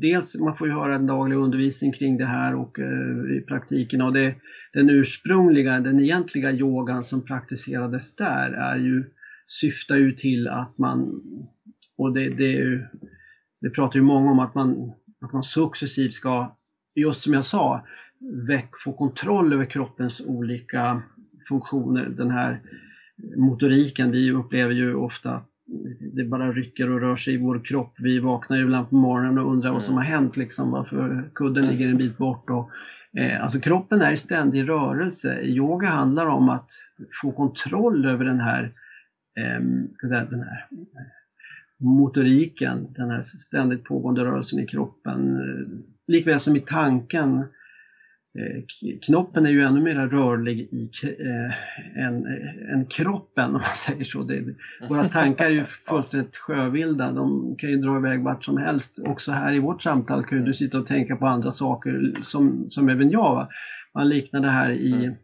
[0.01, 4.01] dels man får ju höra en daglig undervisning kring det här och eh, i praktiken
[4.01, 4.35] och det,
[4.73, 9.03] den ursprungliga, den egentliga yogan som praktiserades där är ju,
[9.47, 11.21] syftar ju till att man,
[11.97, 12.81] och det, det,
[13.61, 16.55] det pratar ju många om att man, att man successivt ska,
[16.95, 17.85] just som jag sa,
[18.47, 21.01] väck, få kontroll över kroppens olika
[21.47, 22.09] funktioner.
[22.09, 22.61] Den här
[23.37, 25.41] motoriken, vi upplever ju ofta
[26.13, 27.93] det bara rycker och rör sig i vår kropp.
[27.97, 31.67] Vi vaknar ju ibland på morgonen och undrar vad som har hänt, liksom, varför kudden
[31.67, 32.49] ligger en bit bort.
[32.49, 32.69] Och,
[33.19, 35.41] eh, alltså kroppen är i ständig rörelse.
[35.41, 36.69] Yoga handlar om att
[37.21, 38.63] få kontroll över den här,
[39.39, 39.61] eh,
[40.01, 40.67] den här
[41.79, 45.39] motoriken, den här ständigt pågående rörelsen i kroppen.
[46.07, 47.45] Likväl som i tanken Eh,
[49.05, 52.25] knoppen är ju ännu mer rörlig i, eh, än,
[52.73, 54.23] än kroppen om man säger så.
[54.23, 54.43] Det,
[54.89, 57.11] våra tankar är ju fullständigt sjövilda.
[57.11, 58.99] De kan ju dra iväg vart som helst.
[59.05, 62.89] Också här i vårt samtal kan du sitta och tänka på andra saker som, som
[62.89, 63.35] även jag.
[63.35, 63.49] Va?
[63.93, 65.15] Man liknar det här i, mm.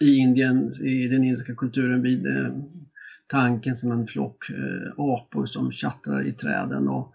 [0.00, 2.52] i Indien, i den indiska kulturen vid eh,
[3.26, 6.88] tanken som en flock eh, apor som tjattrar i träden.
[6.88, 7.14] Och,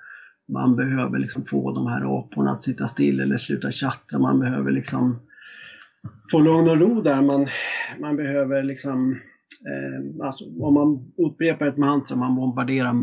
[0.54, 4.20] man behöver liksom få de här aporna att sitta still eller sluta tjattra.
[4.20, 5.20] Man behöver liksom
[6.32, 7.22] få lugn och ro där.
[7.22, 7.48] Man,
[8.00, 9.12] man behöver liksom
[9.66, 12.94] eh, alltså, om man upprepar ett mantra, man bombarderar,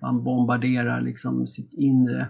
[0.00, 2.20] man bombarderar liksom sitt inre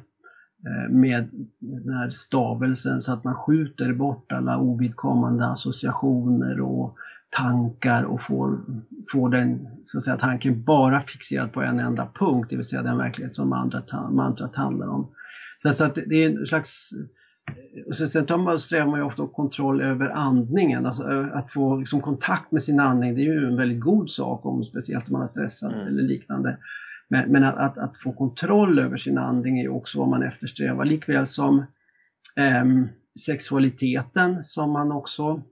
[0.67, 6.97] eh, med den här stavelsen så att man skjuter bort alla ovidkommande associationer och
[7.37, 8.61] tankar och får,
[9.13, 12.83] får den så att säga, tanken bara fixerad på en enda punkt, det vill säga
[12.83, 15.15] den verklighet som mantrat, mantrat handlar om.
[15.73, 16.91] Så, att det är en slags
[17.87, 22.01] och sen tar man, strävar man ju ofta kontroll över andningen, alltså att få liksom
[22.01, 25.23] kontakt med sin andning, det är ju en väldigt god sak, om, speciellt om man
[25.23, 25.87] är stressad mm.
[25.87, 26.59] eller liknande.
[27.09, 30.23] Men, men att, att, att, få kontroll över sin andning är ju också vad man
[30.23, 31.59] eftersträvar, likväl som
[32.37, 32.65] eh,
[33.27, 35.43] sexualiteten som man också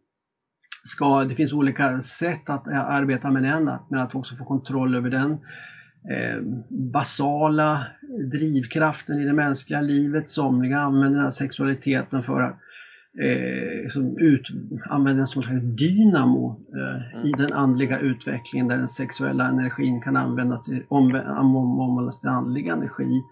[0.84, 5.10] ska, det finns olika sätt att arbeta med den, men att också få kontroll över
[5.10, 5.32] den
[6.10, 7.86] eh, basala
[8.32, 10.30] drivkraften i det mänskliga livet.
[10.30, 12.58] Somliga använder den här sexualiteten för att
[13.22, 14.48] eh, som ut,
[14.84, 17.26] använder den som en dynamo eh, mm.
[17.26, 23.22] i den andliga utvecklingen där den sexuella energin kan användas till, omvandlas till andlig energi.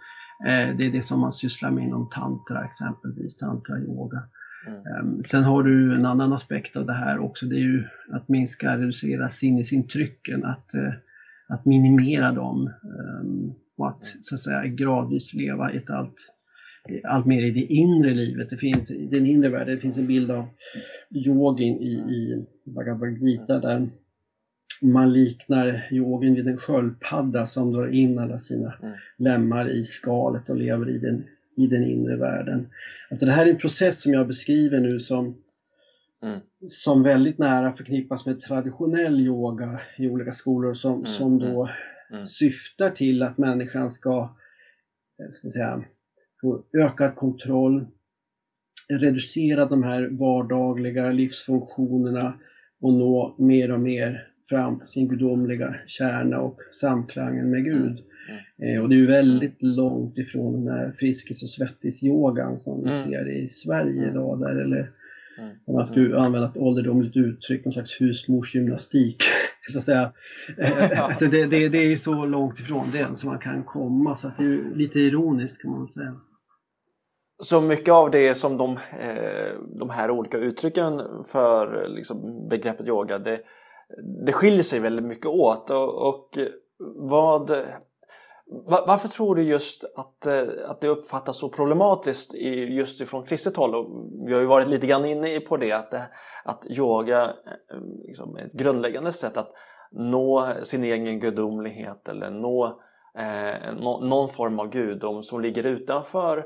[0.46, 4.22] Eh, det är det som man sysslar med inom tantra exempelvis, tantra-yoga.
[4.66, 4.79] Mm.
[4.87, 8.29] Ehm, sen har du en annan aspekt av det här också, det är ju att
[8.29, 10.92] minska, reducera sinnesintrycken, att, eh,
[11.49, 16.14] att minimera dem ehm, och att så att säga gradvis leva ett allt,
[17.05, 18.51] allt mer i det inre livet.
[18.51, 20.46] Det finns, I den inre världen det finns en bild av
[21.11, 23.88] yogin i, i Bhagavad Gita där
[24.83, 28.94] man liknar yogin vid en sköldpadda som drar in alla sina mm.
[29.18, 31.25] lemmar i skalet och lever i den
[31.61, 32.68] i den inre världen.
[33.11, 35.37] Alltså det här är en process som jag beskriver nu som,
[36.23, 36.40] mm.
[36.68, 41.07] som väldigt nära förknippas med traditionell yoga i olika skolor som, mm.
[41.07, 41.75] som då mm.
[42.11, 42.25] mm.
[42.25, 44.37] syftar till att människan ska,
[45.23, 45.85] eh, ska säga,
[46.40, 47.87] få ökad kontroll,
[48.88, 52.35] reducera de här vardagliga livsfunktionerna
[52.81, 58.05] och nå mer och mer fram sin gudomliga kärna och samklangen med Gud.
[58.30, 58.76] Mm.
[58.76, 62.90] Eh, och det är ju väldigt långt ifrån den här Friskis och svettis-yogan som vi
[62.90, 63.04] mm.
[63.04, 64.10] ser i Sverige mm.
[64.10, 64.40] idag.
[64.40, 64.92] Där, eller
[65.38, 65.56] mm.
[65.66, 69.22] om man skulle använda ett ålderdomligt uttryck, någon slags husmorsgymnastik.
[69.72, 70.12] så att säga.
[70.96, 74.26] Alltså det, det, det är ju så långt ifrån den som man kan komma så
[74.26, 76.16] att det är lite ironiskt kan man säga.
[77.42, 83.18] Så mycket av det som de, eh, de här olika uttrycken för liksom, begreppet yoga
[83.18, 83.40] det,
[84.26, 86.38] det skiljer sig väldigt mycket åt och, och
[86.96, 87.50] vad
[88.86, 92.34] varför tror du just att, eh, att det uppfattas så problematiskt
[92.68, 93.74] just ifrån kristet håll?
[93.74, 93.86] Och
[94.26, 96.08] vi har ju varit lite grann inne på det att, det,
[96.44, 99.52] att yoga eh, liksom, är ett grundläggande sätt att
[99.90, 102.80] nå sin egen gudomlighet eller nå
[103.18, 106.38] eh, någon form av gudom som ligger utanför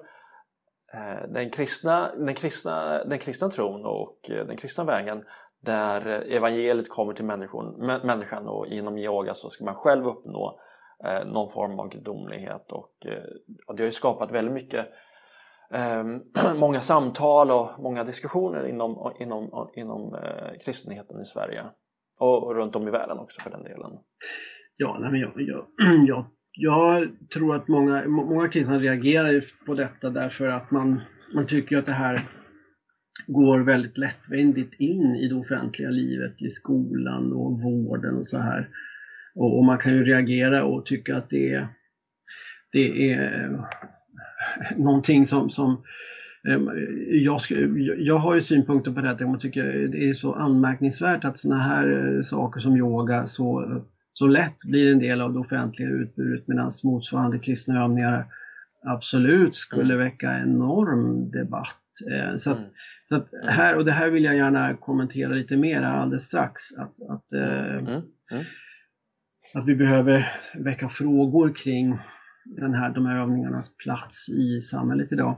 [0.94, 5.24] eh, den, kristna, den, kristna, den kristna tron och den kristna vägen
[5.62, 10.60] där evangeliet kommer till människan, människan och genom yoga så ska man själv uppnå
[11.04, 14.86] eh, någon form av gudomlighet och eh, det har ju skapat väldigt mycket
[15.74, 16.04] eh,
[16.60, 21.62] många samtal och många diskussioner inom, inom, inom eh, kristenheten i Sverige
[22.20, 23.90] och runt om i världen också för den delen.
[24.76, 25.66] Ja, nej, men jag, jag,
[26.06, 31.00] jag, jag tror att många, många kristna reagerar på detta därför att man,
[31.34, 32.28] man tycker att det här
[33.26, 38.68] går väldigt lättvindigt in i det offentliga livet, i skolan och vården och så här.
[39.34, 41.68] Och, och, man kan ju reagera och tycka att det är,
[42.72, 43.60] det är eh,
[44.76, 45.84] någonting som, som
[46.48, 46.60] eh,
[47.08, 47.40] jag,
[47.98, 51.62] jag har ju synpunkter på det att jag tycker det är så anmärkningsvärt att sådana
[51.62, 53.80] här eh, saker som yoga så,
[54.12, 58.26] så lätt blir en del av det offentliga utbudet medan motsvarande kristna övningar
[58.86, 59.98] absolut skulle mm.
[59.98, 61.80] väcka enorm debatt.
[62.36, 62.70] Så att, mm.
[63.08, 66.62] så att här, och det här vill jag gärna kommentera lite mer alldeles strax.
[66.78, 67.86] Att, att, mm.
[67.86, 68.44] Mm
[69.54, 71.98] att vi behöver väcka frågor kring
[72.44, 75.36] den här, de här övningarnas plats i samhället idag.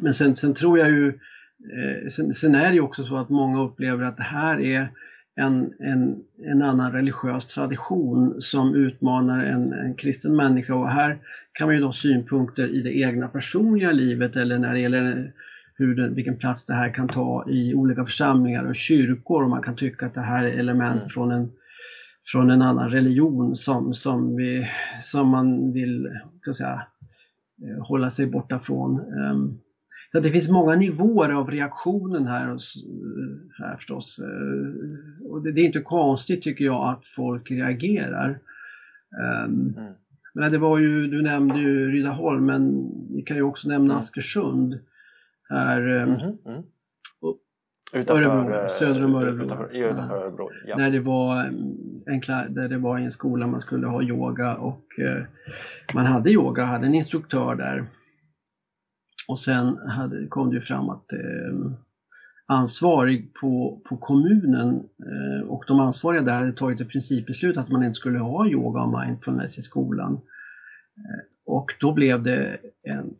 [0.00, 3.28] Men sen, sen tror jag ju, eh, sen, sen, är det ju också så att
[3.28, 4.88] många upplever att det här är
[5.34, 6.16] en, en,
[6.50, 11.18] en annan religiös tradition som utmanar en, en kristen människa och här
[11.52, 15.32] kan man ju då ha synpunkter i det egna personliga livet eller när det gäller
[15.74, 19.62] hur den, vilken plats det här kan ta i olika församlingar och kyrkor och man
[19.62, 21.08] kan tycka att det här är element mm.
[21.08, 21.50] från en
[22.26, 24.68] från en annan religion som, som, vi,
[25.02, 26.08] som man vill
[26.40, 26.86] ska säga,
[27.62, 29.00] eh, hålla sig borta från.
[29.00, 29.58] Ehm,
[30.12, 32.56] så det finns många nivåer av reaktionen här, eh,
[33.58, 34.18] här förstås.
[34.18, 38.38] Eh, och det, är inte konstigt tycker jag att folk reagerar.
[39.22, 39.92] Ehm, mm.
[40.34, 43.98] Men det var ju, du nämnde ju Rydaholm men vi kan ju också nämna mm.
[43.98, 44.78] Askersund.
[45.48, 46.62] Här, mm -hmm.
[47.92, 49.44] Utanför, Örebro, söder om Örebro.
[49.44, 50.76] Utanför, utanför Örebro ja.
[50.76, 55.24] När det var en, där det var en skola man skulle ha yoga och eh,
[55.94, 57.86] man hade yoga, hade en instruktör där.
[59.28, 61.72] Och sen hade, kom det ju fram att eh,
[62.46, 67.84] ansvarig på, på kommunen eh, och de ansvariga där hade tagit ett principbeslut att man
[67.84, 70.12] inte skulle ha yoga och mindfulness i skolan.
[70.96, 73.14] Eh, och då blev det en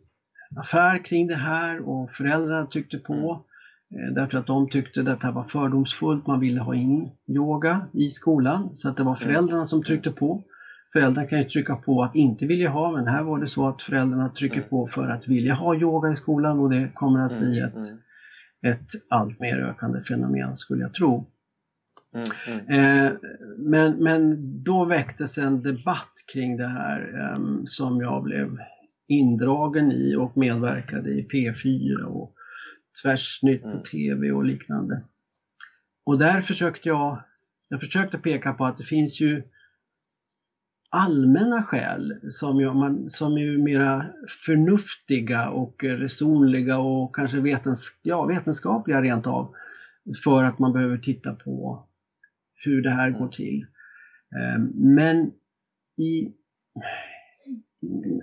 [0.55, 3.45] affär kring det här och föräldrarna tyckte på.
[3.95, 8.69] Eh, därför att de tyckte detta var fördomsfullt, man ville ha in yoga i skolan.
[8.75, 9.27] Så att det var mm.
[9.27, 10.43] föräldrarna som tryckte på.
[10.93, 13.81] Föräldrarna kan ju trycka på att inte vilja ha, men här var det så att
[13.81, 14.69] föräldrarna trycker mm.
[14.69, 17.85] på för att vilja ha yoga i skolan och det kommer att bli mm, ett,
[18.65, 21.25] ett allt mer ökande fenomen skulle jag tro.
[22.67, 23.11] Eh,
[23.57, 28.57] men, men då väcktes en debatt kring det här eh, som jag blev
[29.07, 32.33] indragen i och medverkade i P4 och
[33.01, 33.83] Tvärsnytt på mm.
[33.83, 35.01] TV och liknande.
[36.05, 37.23] Och där försökte jag,
[37.67, 39.43] jag försökte peka på att det finns ju
[40.89, 44.05] allmänna skäl som, ju, man, som är mera
[44.45, 49.53] förnuftiga och resonliga och kanske vetens, ja, vetenskapliga rent av
[50.23, 51.87] för att man behöver titta på
[52.55, 53.31] hur det här går mm.
[53.31, 53.65] till.
[54.35, 55.31] Ehm, men
[55.97, 56.31] i,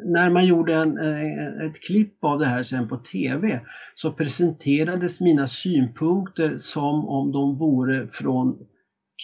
[0.05, 3.61] när man gjorde en, eh, ett klipp av det här sen på TV
[3.95, 8.59] så presenterades mina synpunkter som om de vore från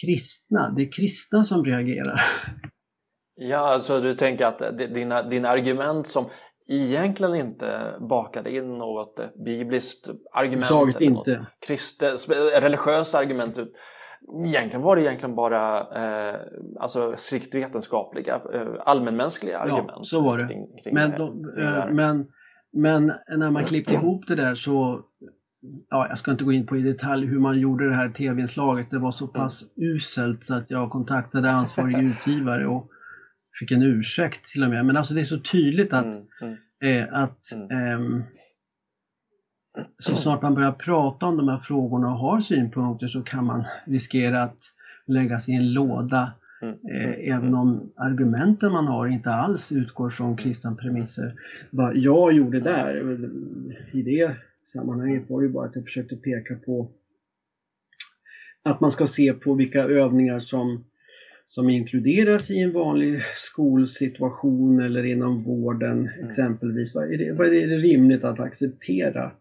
[0.01, 0.69] kristna.
[0.69, 2.21] Det är kristna som reagerar.
[3.35, 6.25] Ja, alltså du tänker att dina, dina argument som
[6.67, 11.37] egentligen inte bakade in något bibliskt argument Taget eller inte.
[11.37, 12.29] något kristet,
[12.61, 13.57] religiöst argument
[14.33, 16.35] Egentligen var det egentligen bara eh,
[16.79, 19.91] alltså strikt vetenskapliga, eh, allmänmänskliga argument.
[19.95, 20.47] Ja, så var det.
[20.47, 22.27] Kring, kring men, de, eh, men,
[22.73, 25.01] men när man klippte ihop det där så,
[25.89, 28.91] ja, jag ska inte gå in på i detalj hur man gjorde det här tv-inslaget.
[28.91, 29.95] Det var så pass mm.
[29.95, 32.89] uselt så att jag kontaktade ansvarig utgivare och
[33.59, 34.85] fick en ursäkt till och med.
[34.85, 36.57] Men alltså det är så tydligt att, mm, mm.
[36.83, 38.23] Eh, att ehm,
[39.99, 43.63] så snart man börjar prata om de här frågorna och har synpunkter så kan man
[43.85, 44.57] riskera att
[45.05, 46.31] läggas i en låda.
[46.61, 46.75] Mm.
[46.89, 51.33] Eh, även om argumenten man har inte alls utgår från kristna premisser.
[51.69, 53.19] Vad jag gjorde där
[53.91, 56.91] i det sammanhanget var ju bara att jag försökte peka på
[58.63, 60.85] att man ska se på vilka övningar som,
[61.45, 66.29] som inkluderas i en vanlig skolsituation eller inom vården Mm.
[66.29, 66.95] exempelvis.
[66.95, 69.31] Är, det, vad är det rimligt att acceptera?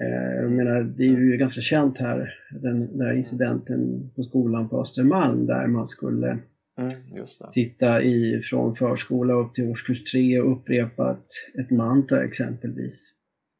[0.00, 4.80] Eh, Jag menar, det är ju ganska känt här, den där incidenten på skolan på
[4.80, 6.38] Östermalm där man skulle
[6.78, 13.12] Mm, sitta i, från förskola upp till årskurs 3 och upprepa ett, ett mantra exempelvis.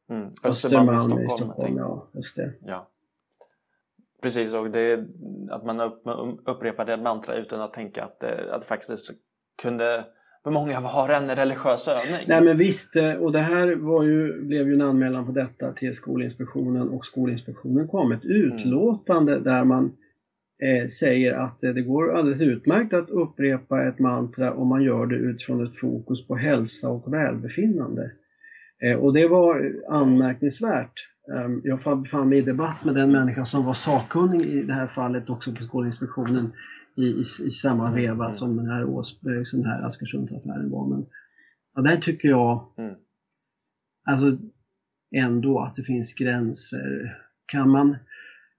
[0.09, 0.29] Mm.
[0.43, 1.29] Östermalm i i Stockholm.
[1.29, 2.53] Stockholm, tänk- ja, just det.
[2.65, 2.89] Ja.
[4.21, 5.05] Precis, och det
[5.49, 6.01] att man upp,
[6.45, 9.11] upprepar det mantra utan att tänka att det, att det faktiskt
[9.61, 10.05] kunde
[10.43, 12.15] för många vara en religiös övning.
[12.27, 15.73] Nej men visst, eh, och det här var ju, blev ju en anmälan på detta
[15.73, 19.85] till Skolinspektionen och Skolinspektionen kom ett utlåtande där man
[20.63, 25.05] eh, säger att eh, det går alldeles utmärkt att upprepa ett mantra om man gör
[25.05, 28.11] det utifrån ett fokus på hälsa och välbefinnande.
[28.83, 30.93] Eh, och det var anmärkningsvärt.
[31.35, 34.73] Eh, jag fann- befann mig i debatt med den människa som var sakkunnig i det
[34.73, 36.51] här fallet också på Skolinspektionen
[36.99, 40.87] i, i, i samma veva som den här, Ås, eh, den här Askersundsaffären var.
[40.87, 41.05] Men
[41.75, 42.95] ja, där tycker jag Mm.
[44.05, 44.37] alltså
[45.15, 47.17] ändå att det finns gränser.
[47.45, 47.95] Kan man,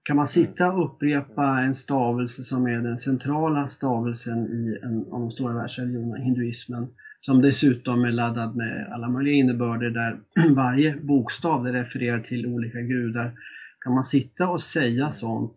[0.03, 5.19] kan man sitta och upprepa en stavelse som är den centrala stavelsen i en av
[5.19, 6.87] de stora världsreligionerna, hinduismen,
[7.19, 10.19] som dessutom är laddad med alla möjliga innebörder där
[10.55, 13.33] varje bokstav refererar till olika gudar.
[13.79, 15.55] Kan man sitta och säga sånt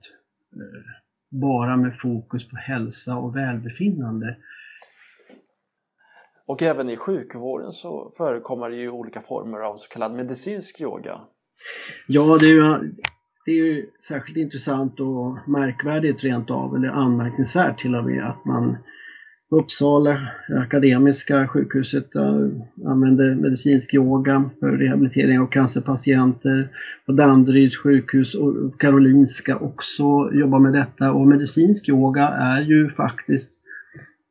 [0.57, 1.04] eh,
[1.41, 4.37] bara med fokus på hälsa och välbefinnande?
[6.47, 11.20] Och även i sjukvården så förekommer det ju olika former av så kallad medicinsk yoga.
[12.07, 12.95] Ja, det är, ju,
[13.45, 18.45] det är ju särskilt intressant och märkvärdigt rent av, eller anmärkningsvärt till och med, att
[18.45, 18.76] man
[19.51, 22.17] Uppsala Akademiska sjukhuset
[22.87, 26.69] använder medicinsk yoga för rehabilitering av cancerpatienter.
[27.07, 33.51] På Danderyds sjukhus och Karolinska också jobbar med detta och medicinsk yoga är ju faktiskt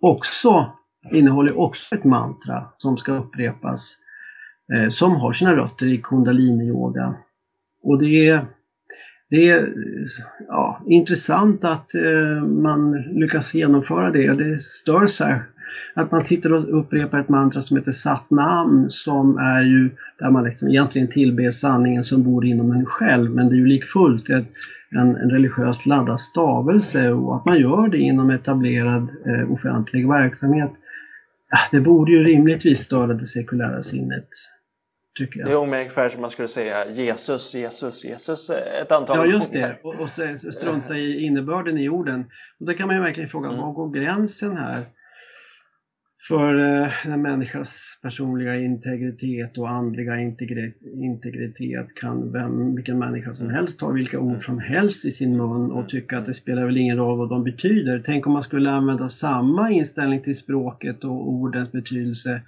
[0.01, 0.71] också
[1.11, 3.97] innehåller också ett mantra som ska upprepas
[4.73, 7.15] eh, som har sina rötter i kundalini-yoga.
[7.83, 8.45] Och det är,
[9.33, 9.73] det är
[10.47, 14.29] ja, intressant att eh, man lyckas genomföra det.
[14.29, 15.41] Och Det stör sig
[15.93, 20.43] att man sitter och upprepar ett mantra som heter Satnam som är ju där man
[20.43, 24.47] liksom egentligen tillber sanningen som bor inom en själv men det är ju likfullt ett,
[24.89, 30.71] en, en religiöst laddad stavelse och att man gör det inom etablerad eh, offentlig verksamhet.
[31.71, 34.27] Det borde ju rimligtvis störa det sekulära sinnet.
[35.17, 35.47] Tycker jag.
[35.47, 39.67] Det är ungefär som man skulle säga Jesus, Jesus, Jesus ett antal Ja, just gånger.
[39.67, 39.79] det.
[39.83, 42.25] Och, och så strunta i innebörden i orden.
[42.59, 43.61] Och då kan man ju verkligen fråga, Mm.
[43.61, 44.81] var går gränsen här?
[46.27, 50.19] För eh, en människas personliga integritet och andliga
[50.93, 55.71] integritet kan vem, vilken människa som helst ta vilka ord som helst i sin mun
[55.71, 58.03] och tycka att det spelar väl ingen roll vad de betyder.
[58.05, 62.41] Tänk om man skulle använda samma inställning till språket och ordens betydelse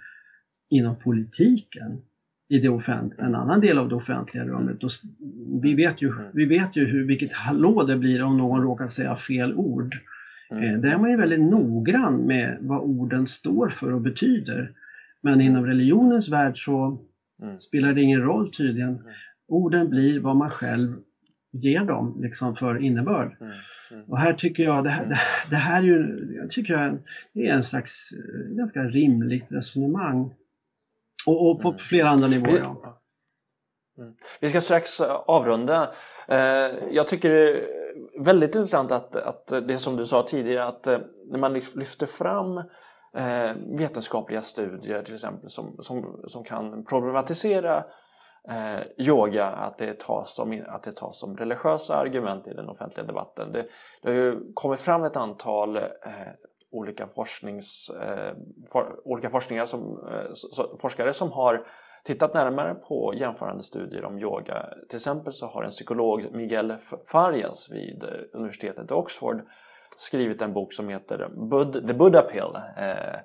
[0.69, 2.01] inom politiken
[2.49, 4.83] i det offent- en annan del av det offentliga rummet.
[4.83, 5.01] Och s-
[5.61, 9.15] vi vet ju, vi vet ju hur, vilket hallå det blir om någon råkar säga
[9.15, 9.97] fel ord.
[10.51, 14.71] Eh, Där är man ju väldigt noggrann med vad orden står för och betyder.
[15.21, 16.99] Men inom religionens värld så
[17.43, 17.59] Mm.
[17.59, 18.99] spelar det ingen roll tydligen.
[19.47, 20.95] Orden blir vad man själv
[21.51, 23.35] ger dem liksom för innebörd.
[23.41, 23.53] Mm.
[23.91, 24.03] Mm.
[24.03, 25.05] Och här tycker jag, det här,
[25.49, 26.97] det, här är ju, jag tycker jag,
[27.33, 30.33] det är en slags eh, ganska rimligt resonemang.
[31.27, 31.79] Och, och på Mm.
[31.79, 32.59] flera andra nivåer.
[32.59, 33.01] Ja.
[33.97, 34.13] Mm.
[34.41, 35.91] Vi ska strax eh, avrunda.
[36.27, 36.37] Eh,
[36.91, 37.63] Jag tycker det är
[38.23, 40.99] väldigt intressant att, att det som du sa tidigare att eh,
[41.31, 42.63] när man lyf- lyfter fram
[43.77, 47.83] vetenskapliga studier till exempel som, som, som kan problematisera
[48.97, 53.51] yoga, att det, tas som, att det tas som religiösa argument i den offentliga debatten.
[53.51, 53.65] Det,
[54.01, 55.79] det har ju kommit fram ett antal
[56.75, 58.33] olika, forsknings, eh,
[58.71, 61.67] for, olika forskningar som, eh, så, forskare som har
[62.03, 64.65] tittat närmare på jämförande studier om yoga.
[64.89, 66.73] Till exempel så har en psykolog, Miguel
[67.07, 69.41] Farias vid eh, universitetet i Oxford
[69.97, 72.55] skrivit en bok som heter Bud, The Buddha Pill.
[72.77, 73.19] Eh,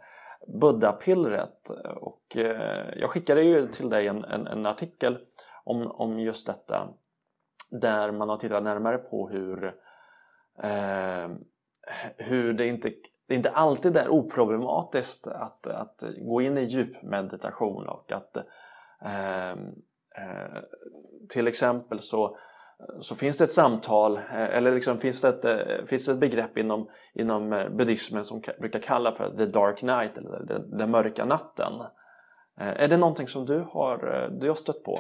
[0.47, 1.71] Buddha-pillret.
[1.97, 5.19] Och eh, jag skickade ju till dig en, en, en artikel
[5.65, 6.89] om, om just detta.
[7.71, 9.65] Där man har tittat närmare på hur,
[10.63, 11.31] eh,
[12.17, 12.93] hur det inte
[13.31, 18.37] det inte alltid är oproblematiskt att, att gå in i djup meditation och att
[19.05, 20.63] eh, eh,
[21.29, 22.37] till exempel så
[23.01, 26.89] så finns det ett samtal eller liksom finns det ett, finns det ett begrepp inom,
[27.15, 31.73] inom buddhismen som brukar kalla för the dark night eller den, den mörka natten.
[32.57, 34.97] Är det någonting som du har, du har stött på?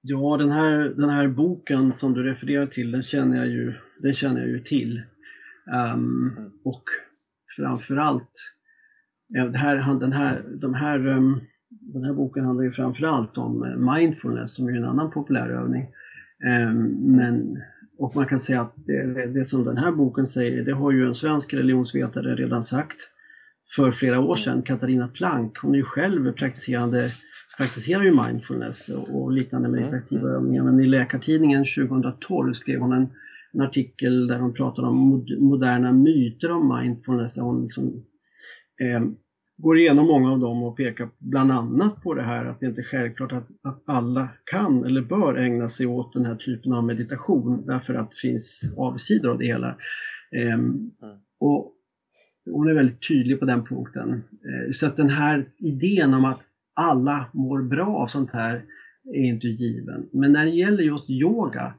[0.00, 4.14] Ja, den här, den här boken som du refererar till, den känner jag ju, den
[4.14, 5.02] känner jag ju till.
[5.66, 6.52] Um, mm.
[6.64, 6.84] Och
[7.56, 8.30] framförallt,
[9.28, 11.40] det här, den, här, de här, um,
[11.70, 15.86] den här boken handlar ju framförallt om eh, mindfulness som är en annan populär övning.
[16.44, 16.84] Um,
[17.16, 17.62] men,
[17.98, 21.06] och man kan säga att det, det, som den här boken säger, det har ju
[21.06, 22.96] en svensk religionsvetare redan sagt
[23.76, 25.58] för flera år sedan, Katarina Plank.
[25.58, 27.12] Hon är ju själv praktiserande
[27.56, 30.34] praktiserar ju mindfulness och liknande meditativa mm.
[30.34, 30.62] övningar.
[30.62, 33.08] Men i Läkartidningen 2012 skrev hon en,
[33.56, 37.34] en artikel där hon pratar om mod, moderna myter om mindfulness.
[37.34, 38.04] Där hon liksom,
[38.80, 39.00] eh,
[39.56, 42.80] går igenom många av dem och pekar bland annat på det här att det inte
[42.80, 46.84] är självklart att, att alla kan eller bör ägna sig åt den här typen av
[46.84, 49.68] meditation därför att det finns avsidor av det hela.
[50.32, 50.58] Eh,
[51.40, 51.72] och
[52.50, 54.12] hon är väldigt tydlig på den punkten.
[54.12, 56.42] Eh, så att den här idén om att
[56.74, 58.64] alla mår bra av sånt här
[59.14, 60.08] är inte given.
[60.12, 61.74] Men när det gäller just yoga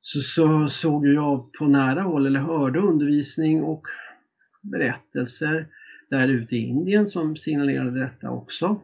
[0.00, 3.86] så, så såg jag på nära håll eller hörde undervisning och
[4.62, 5.66] berättelser
[6.10, 8.80] där ute i Indien som signalerade detta också.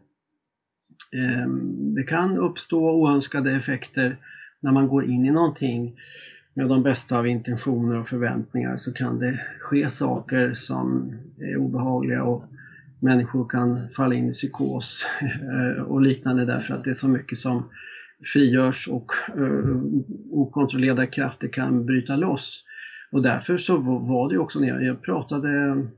[1.12, 4.16] Ehm, det kan uppstå oönskade effekter
[4.60, 6.00] när man går in i någonting
[6.54, 12.22] med de bästa av intentioner och förväntningar så kan det ske saker som är obehagliga
[12.22, 12.44] och
[13.00, 17.38] människor kan falla in i psykos eh, och liknande därför att det är så mycket
[17.38, 17.64] som
[18.32, 19.76] frigörs och eh,
[20.30, 22.64] okontrollerade krafter kan bryta loss.
[23.10, 25.48] Och därför så var det också när jag pratade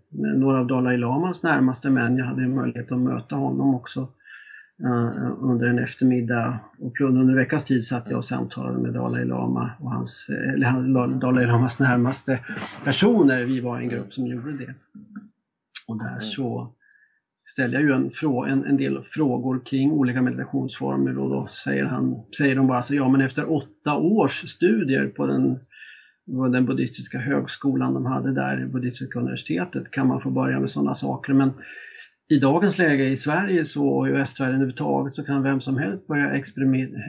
[0.09, 4.01] med några av Dalai Lamas närmaste män, jag hade möjlighet att möta honom också
[4.85, 9.25] eh, under en eftermiddag och under en veckas tid satt jag och samtalade med Dalai
[9.25, 12.41] Lama och hans, eller Dalai Lamas närmaste
[12.85, 13.45] personer.
[13.45, 14.75] Vi var en grupp som gjorde det.
[15.87, 16.73] Och där så
[17.53, 18.11] ställer jag ju en,
[18.49, 22.95] en, en, del frågor kring olika meditationsformer och då säger, han, säger de bara så
[22.95, 25.59] ja men efter åtta års studier på den,
[26.27, 30.95] på den buddhistiska högskolan de hade där, buddhistiska universitetet, kan man få börja med sådana
[30.95, 31.33] saker.
[31.33, 31.53] Men
[32.29, 36.07] i dagens läge i Sverige så, och i västvärlden överhuvudtaget så kan vem som helst
[36.07, 36.33] börja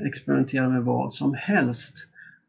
[0.06, 1.96] experimentera med vad som helst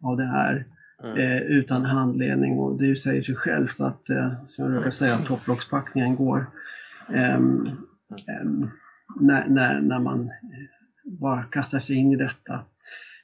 [0.03, 0.65] av det här.
[1.05, 1.19] Mm.
[1.19, 6.17] Eh, utan handledning och det säger sig självt att, eh, som jag brukar säga, topplockspackningen
[6.17, 6.47] går
[9.21, 10.31] när, när, när man
[11.05, 12.65] bara kastar sig in i detta.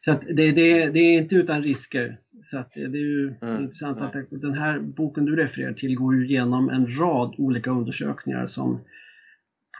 [0.05, 2.18] Så det, det, det är inte utan risker.
[2.43, 3.62] Så det är ju mm.
[3.62, 8.47] intressant att den här boken du refererar till går ju igenom en rad olika undersökningar
[8.47, 8.80] som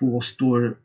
[0.00, 0.76] påstår,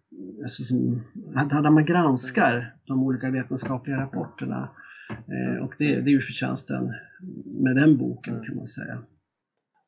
[0.41, 1.01] alltså som,
[1.33, 4.69] där man granskar de olika vetenskapliga rapporterna.
[5.09, 6.93] Eh, och det, det är ju förtjänsten
[7.45, 8.97] med den boken kan man säga.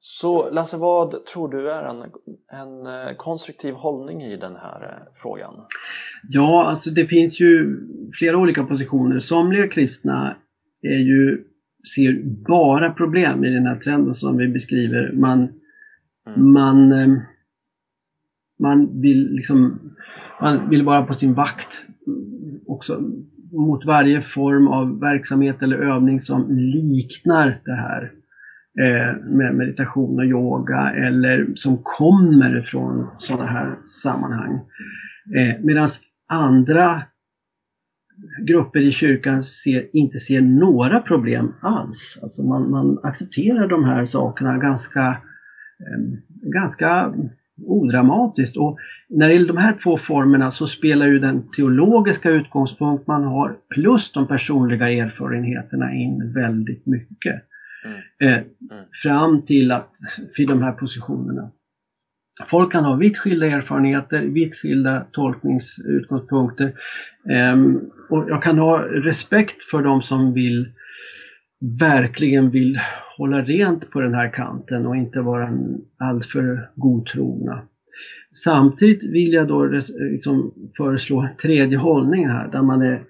[0.06, 2.01] Så Lasse, vad tror du är en,
[2.62, 5.54] en eh, konstruktiv hållning i den här eh, frågan?
[6.30, 7.80] Ja, alltså det finns ju
[8.14, 9.20] flera olika positioner.
[9.20, 10.36] Somliga kristna
[10.82, 11.43] är ju,
[11.95, 15.12] ser bara problem i den här trenden som vi beskriver.
[15.14, 15.39] Man,
[16.28, 16.51] mm.
[16.51, 17.18] man, eh,
[18.60, 19.80] man vill liksom
[20.41, 21.86] man vill vara på sin vakt
[22.68, 23.01] också
[23.51, 28.12] mot varje form av verksamhet eller övning som liknar det här
[28.80, 34.61] Eh, med meditation och yoga eller som kommer från sådana här sammanhang.
[35.36, 35.88] Eh, Medan
[36.30, 37.01] andra
[38.47, 42.19] grupper i kyrkan ser, inte ser några problem alls.
[42.21, 45.17] Alltså man, man accepterar de här sakerna ganska,
[45.80, 46.17] ehm,
[46.53, 47.13] ganska
[47.65, 48.57] odramatiskt.
[48.57, 48.78] Och
[49.09, 53.55] när det gäller de här två formerna så spelar ju den teologiska utgångspunkt man har
[53.69, 57.43] plus de personliga erfarenheterna in väldigt mycket.
[58.21, 58.45] Eh, mm.
[59.03, 59.91] Fram till att,
[60.36, 61.51] för de här positionerna.
[62.49, 66.73] Folk kan ha vitt skilda erfarenheter, vitt skilda tolkningsutgångspunkter.
[67.53, 70.71] Um, och jag kan ha respekt för de som vill
[71.79, 72.79] verkligen vill
[73.17, 75.49] hålla rent på den här kanten och inte vara
[75.97, 77.61] alltför godtrogna.
[78.43, 83.03] Samtidigt vill jag då liksom föreslå en tredje hållning här där man, är,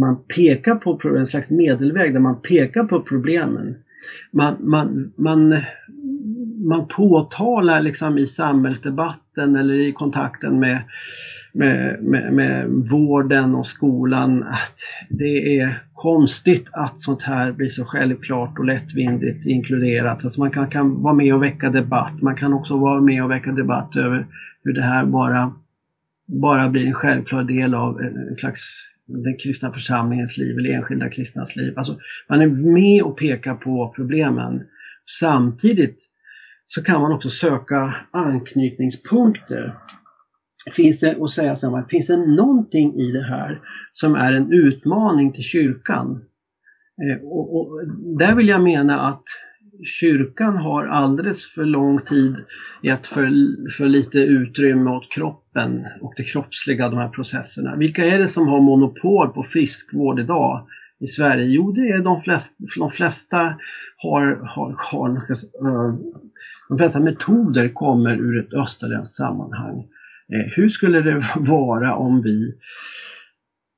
[0.00, 3.76] man pekar på en slags medelväg där man pekar på problemen
[4.30, 5.56] man, man, man,
[6.64, 10.82] man påtalar liksom i samhällsdebatten eller i kontakten med,
[11.52, 14.78] med, med, med vården och skolan att
[15.10, 20.24] det är konstigt att sånt här blir så självklart och lättvindigt inkluderat.
[20.24, 22.22] Alltså man kan, kan vara med och väcka debatt.
[22.22, 24.26] Man kan också vara med och väcka debatt över
[24.64, 25.52] hur det här bara,
[26.26, 31.56] bara blir en självklar del av en slags den kristna församlingens liv eller enskilda kristnas
[31.56, 31.74] liv.
[31.76, 31.98] Alltså,
[32.28, 34.62] man är med och pekar på problemen.
[35.20, 36.10] Samtidigt
[36.66, 39.74] så kan man också söka anknytningspunkter.
[40.72, 43.60] Finns det, och säga så här, finns det någonting i det här
[43.92, 46.24] som är en utmaning till kyrkan?
[47.02, 47.80] Eh, och, och,
[48.18, 49.24] där vill jag mena att
[49.82, 52.36] kyrkan har alldeles för lång tid
[52.82, 53.28] gett för,
[53.76, 57.76] för lite utrymme åt kroppen och det kroppsliga, de här processerna.
[57.76, 60.66] Vilka är det som har monopol på friskvård idag
[61.00, 61.44] i Sverige?
[61.44, 63.54] Jo, det är de flesta, de flesta
[63.96, 64.22] har,
[64.54, 65.94] har, har eh,
[66.68, 69.78] de flesta metoder kommer ur ett österländskt sammanhang.
[70.32, 72.54] Eh, hur skulle det vara om vi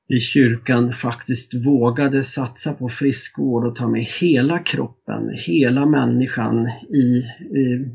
[0.09, 7.25] i kyrkan faktiskt vågade satsa på friskvård och ta med hela kroppen, hela människan i,
[7.57, 7.85] i,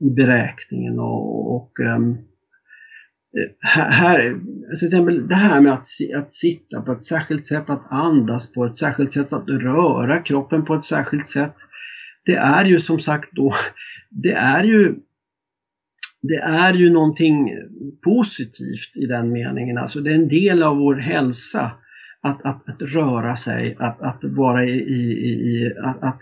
[0.00, 0.98] i beräkningen.
[0.98, 2.18] Och, och um,
[3.60, 4.40] här,
[4.70, 5.86] alltså till exempel det här med att,
[6.16, 10.64] att sitta på ett särskilt sätt, att andas på ett särskilt sätt, att röra kroppen
[10.64, 11.54] på ett särskilt sätt.
[12.24, 13.54] Det är ju som sagt då,
[14.10, 14.94] det är ju
[16.22, 17.50] det är ju någonting
[18.04, 19.78] positivt i den meningen.
[19.78, 21.72] Alltså det är en del av vår hälsa
[22.20, 26.20] att, att, att röra sig, att, att vara i, i, i att, att,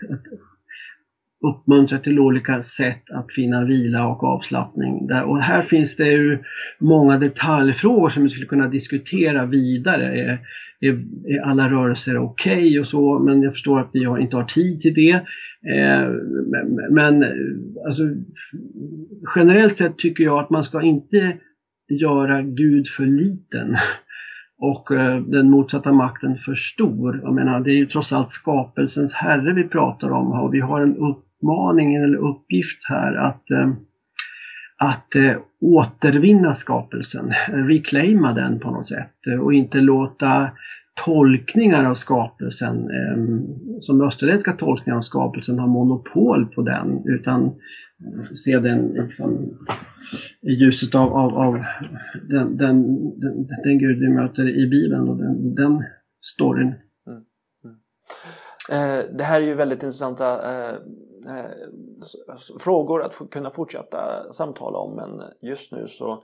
[1.47, 5.07] uppmuntra till olika sätt att finna vila och avslappning.
[5.07, 6.37] Där, och här finns det ju
[6.79, 10.21] många detaljfrågor som vi skulle kunna diskutera vidare.
[10.21, 10.39] Är,
[10.79, 10.91] är,
[11.27, 14.43] är alla rörelser okej okay och så, men jag förstår att vi har, inte har
[14.43, 15.11] tid till det.
[15.73, 16.09] Eh,
[16.89, 17.25] men
[17.85, 18.03] alltså,
[19.35, 21.37] generellt sett tycker jag att man ska inte
[21.89, 23.75] göra Gud för liten
[24.57, 27.19] och eh, den motsatta makten för stor.
[27.23, 30.81] Jag menar, det är ju trots allt skapelsens herre vi pratar om och vi har
[30.81, 30.97] en
[31.39, 33.69] uppmaning eller uppgift här att eh,
[34.81, 40.51] att eh, återvinna skapelsen, reclaima den på något sätt eh, och inte låta
[41.05, 43.39] tolkningar av skapelsen, eh,
[43.79, 49.57] som österländska tolkningar av skapelsen har monopol på den utan eh, se den liksom,
[50.41, 51.63] i ljuset av, av, av
[52.29, 52.83] den, den,
[53.19, 55.83] den, den, Gud vi möter i Bibeln och den, den
[56.21, 56.73] storyn.
[57.07, 57.21] Mm.
[57.63, 57.77] Mm.
[58.71, 60.75] Eh, det här är ju väldigt intressanta eh,
[61.27, 61.45] eh
[62.59, 66.21] frågor att kunna fortsätta samtala om men just nu så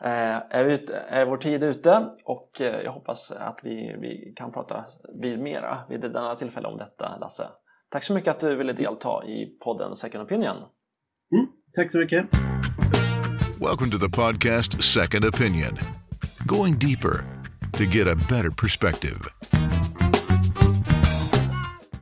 [0.00, 4.84] är, ute, är vår tid ute och jag hoppas att vi, vi kan prata
[5.22, 7.48] vid mera vid denna tillfälle om detta Lasse.
[7.90, 10.56] Tack så mycket att du ville delta i podden Second Opinion.
[10.56, 12.26] Mm, tack så mycket.
[13.60, 15.78] Welcome to the podcast Second Opinion.
[16.46, 17.24] Going deeper
[17.72, 19.20] to get a better perspective.